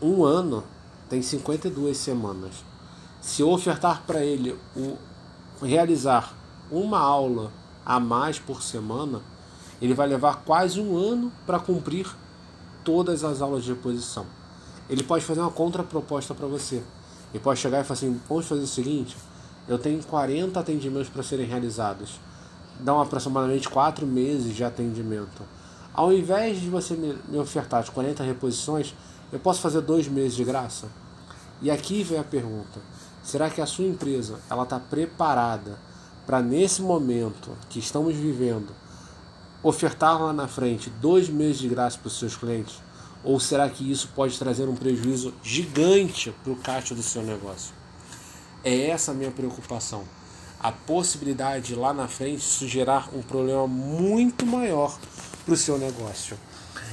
um 0.00 0.24
ano 0.24 0.64
tem 1.08 1.22
52 1.22 1.96
semanas. 1.96 2.52
Se 3.20 3.42
eu 3.42 3.50
ofertar 3.50 4.02
para 4.06 4.24
ele 4.24 4.56
o 4.74 4.96
realizar 5.62 6.34
uma 6.70 6.98
aula 6.98 7.52
a 7.84 8.00
mais 8.00 8.38
por 8.38 8.62
semana, 8.62 9.20
ele 9.80 9.94
vai 9.94 10.06
levar 10.06 10.42
quase 10.44 10.80
um 10.80 10.96
ano 10.96 11.32
para 11.46 11.58
cumprir 11.58 12.06
todas 12.84 13.24
as 13.24 13.40
aulas 13.40 13.64
de 13.64 13.70
reposição. 13.70 14.26
Ele 14.88 15.02
pode 15.02 15.24
fazer 15.24 15.40
uma 15.40 15.50
contraproposta 15.50 16.34
para 16.34 16.46
você. 16.46 16.82
Ele 17.32 17.42
pode 17.42 17.60
chegar 17.60 17.80
e 17.80 17.84
falar 17.84 17.98
assim: 17.98 18.20
vamos 18.28 18.46
fazer 18.46 18.62
o 18.62 18.66
seguinte, 18.66 19.16
eu 19.68 19.78
tenho 19.78 20.02
40 20.02 20.58
atendimentos 20.58 21.08
para 21.08 21.22
serem 21.22 21.46
realizados. 21.46 22.20
Dão 22.78 23.00
aproximadamente 23.00 23.68
4 23.68 24.06
meses 24.06 24.54
de 24.54 24.62
atendimento. 24.62 25.42
Ao 25.92 26.12
invés 26.12 26.60
de 26.60 26.68
você 26.68 26.94
me 26.94 27.38
ofertar 27.38 27.80
as 27.80 27.88
40 27.88 28.22
reposições, 28.22 28.94
eu 29.32 29.38
posso 29.38 29.60
fazer 29.60 29.80
dois 29.80 30.06
meses 30.06 30.36
de 30.36 30.44
graça? 30.44 30.88
E 31.60 31.70
aqui 31.70 32.02
vem 32.02 32.18
a 32.18 32.24
pergunta: 32.24 32.80
será 33.26 33.50
que 33.50 33.60
a 33.60 33.66
sua 33.66 33.84
empresa 33.84 34.38
ela 34.48 34.62
está 34.62 34.78
preparada 34.78 35.76
para 36.24 36.40
nesse 36.40 36.80
momento 36.80 37.50
que 37.68 37.80
estamos 37.80 38.14
vivendo 38.14 38.72
ofertar 39.64 40.22
lá 40.22 40.32
na 40.32 40.46
frente 40.46 40.88
dois 40.88 41.28
meses 41.28 41.58
de 41.58 41.68
graça 41.68 41.98
para 41.98 42.06
os 42.06 42.18
seus 42.18 42.36
clientes? 42.36 42.76
Ou 43.24 43.40
será 43.40 43.68
que 43.68 43.90
isso 43.90 44.10
pode 44.14 44.38
trazer 44.38 44.68
um 44.68 44.76
prejuízo 44.76 45.34
gigante 45.42 46.32
para 46.44 46.52
o 46.52 46.56
caixa 46.56 46.94
do 46.94 47.02
seu 47.02 47.22
negócio? 47.22 47.74
É 48.62 48.90
essa 48.90 49.10
a 49.10 49.14
minha 49.14 49.32
preocupação. 49.32 50.04
A 50.60 50.70
possibilidade 50.70 51.66
de 51.66 51.74
lá 51.74 51.92
na 51.92 52.06
frente 52.06 52.38
isso 52.38 52.68
gerar 52.68 53.08
um 53.12 53.22
problema 53.22 53.66
muito 53.66 54.46
maior 54.46 54.96
para 55.44 55.54
o 55.54 55.56
seu 55.56 55.76
negócio. 55.76 56.38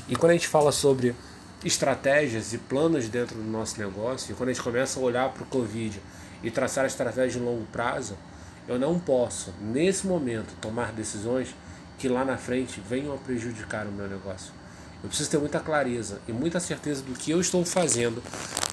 E 0.07 0.15
quando 0.15 0.31
a 0.31 0.33
gente 0.33 0.47
fala 0.47 0.71
sobre 0.71 1.15
estratégias 1.63 2.53
e 2.53 2.57
planos 2.57 3.07
dentro 3.07 3.35
do 3.35 3.49
nosso 3.49 3.79
negócio, 3.79 4.31
e 4.31 4.35
quando 4.35 4.49
a 4.49 4.53
gente 4.53 4.63
começa 4.63 4.99
a 4.99 5.03
olhar 5.03 5.29
para 5.29 5.43
o 5.43 5.45
Covid 5.45 6.01
e 6.43 6.51
traçar 6.51 6.85
estratégias 6.85 7.33
de 7.33 7.39
longo 7.39 7.65
prazo, 7.65 8.17
eu 8.67 8.77
não 8.77 8.99
posso, 8.99 9.53
nesse 9.61 10.05
momento, 10.05 10.53
tomar 10.61 10.91
decisões 10.91 11.55
que 11.97 12.07
lá 12.07 12.23
na 12.25 12.37
frente 12.37 12.81
venham 12.81 13.13
a 13.13 13.17
prejudicar 13.17 13.87
o 13.87 13.91
meu 13.91 14.07
negócio. 14.07 14.53
Eu 15.01 15.09
preciso 15.09 15.29
ter 15.29 15.37
muita 15.37 15.59
clareza 15.59 16.21
e 16.27 16.31
muita 16.31 16.59
certeza 16.59 17.01
do 17.01 17.13
que 17.13 17.31
eu 17.31 17.41
estou 17.41 17.65
fazendo 17.65 18.23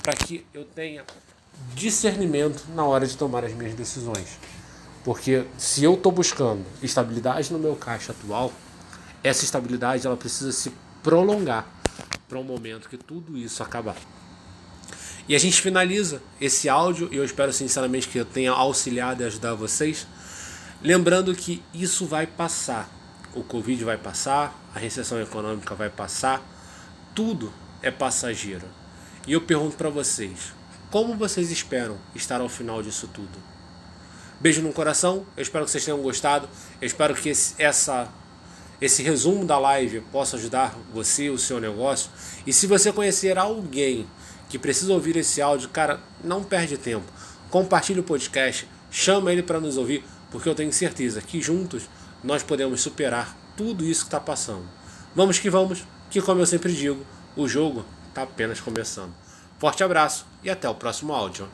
para 0.03 0.15
que 0.15 0.47
eu 0.55 0.65
tenha 0.65 1.05
discernimento 1.75 2.67
na 2.75 2.85
hora 2.85 3.07
de 3.07 3.17
tomar 3.17 3.45
as 3.45 3.53
minhas 3.53 3.75
decisões. 3.75 4.39
Porque 5.05 5.45
se 5.59 5.83
eu 5.83 5.95
estou 5.95 6.13
buscando 6.13 6.65
estabilidade 6.83 7.53
no 7.53 7.59
meu 7.59 7.75
caixa 7.75 8.13
atual, 8.13 8.53
essa 9.25 9.45
estabilidade 9.45 10.07
ela 10.07 10.17
precisa 10.17 10.53
se 10.53 10.73
prolongar 11.03 11.67
para 12.29 12.39
um 12.39 12.45
momento 12.45 12.89
que 12.89 12.97
tudo 12.97 13.37
isso 13.37 13.63
acabar. 13.63 13.97
E 15.31 15.37
a 15.37 15.39
gente 15.39 15.63
finaliza 15.63 16.21
esse 16.41 16.69
áudio 16.69 17.09
e 17.13 17.17
eu 17.17 17.25
espero 17.25 17.53
sinceramente 17.53 18.09
que 18.09 18.19
eu 18.19 18.25
tenha 18.25 18.51
auxiliado 18.51 19.23
e 19.23 19.27
ajudado 19.27 19.57
vocês. 19.59 20.05
Lembrando 20.83 21.33
que 21.37 21.63
isso 21.73 22.05
vai 22.05 22.27
passar. 22.27 22.91
O 23.33 23.45
Covid 23.45 23.85
vai 23.85 23.97
passar, 23.97 24.61
a 24.75 24.79
recessão 24.81 25.23
econômica 25.23 25.73
vai 25.73 25.89
passar, 25.89 26.43
tudo 27.15 27.53
é 27.81 27.93
passageiro. 27.93 28.67
E 29.25 29.33
eu 29.33 29.41
pergunto 29.41 29.77
para 29.77 29.89
vocês, 29.89 30.53
como 30.91 31.15
vocês 31.15 31.53
esperam 31.53 31.97
estar 32.13 32.41
ao 32.41 32.49
final 32.49 32.83
disso 32.83 33.07
tudo? 33.07 33.39
Beijo 34.41 34.61
no 34.63 34.73
coração, 34.73 35.25
eu 35.37 35.43
espero 35.45 35.65
que 35.65 35.71
vocês 35.71 35.85
tenham 35.85 36.03
gostado, 36.03 36.49
eu 36.81 36.87
espero 36.89 37.15
que 37.15 37.29
esse, 37.29 37.55
essa, 37.57 38.09
esse 38.81 39.01
resumo 39.05 39.45
da 39.45 39.61
live 39.61 40.01
possa 40.11 40.37
ajudar 40.37 40.77
você, 40.93 41.31
o 41.31 41.39
seu 41.39 41.61
negócio. 41.61 42.11
E 42.45 42.53
se 42.53 42.67
você 42.67 42.93
conhecer 42.93 43.39
alguém 43.39 44.09
que 44.51 44.59
precisa 44.59 44.93
ouvir 44.93 45.17
esse 45.17 45.41
áudio, 45.41 45.69
cara, 45.69 46.01
não 46.23 46.43
perde 46.43 46.77
tempo. 46.77 47.07
Compartilhe 47.49 48.01
o 48.01 48.05
podcast, 48.05 48.69
chama 48.91 49.33
ele 49.33 49.45
para 49.45 49.61
nos 49.61 49.77
ouvir, 49.77 50.05
porque 50.31 50.49
eu 50.49 50.55
tenho 50.55 50.73
certeza 50.73 51.23
que 51.23 51.41
juntos 51.41 51.85
nós 52.23 52.43
podemos 52.43 52.81
superar 52.81 53.37
tudo 53.57 53.85
isso 53.85 54.01
que 54.01 54.09
está 54.09 54.19
passando. 54.21 54.69
Vamos 55.15 55.39
que 55.39 55.49
vamos, 55.49 55.85
que 56.11 56.21
como 56.21 56.41
eu 56.41 56.47
sempre 56.47 56.73
digo, 56.75 57.07
o 57.37 57.47
jogo 57.47 57.85
está 58.09 58.23
apenas 58.23 58.61
começando. 58.61 59.15
Forte 59.59 59.85
abraço 59.85 60.27
e 60.43 60.51
até 60.51 60.69
o 60.69 60.75
próximo 60.75 61.13
áudio. 61.13 61.49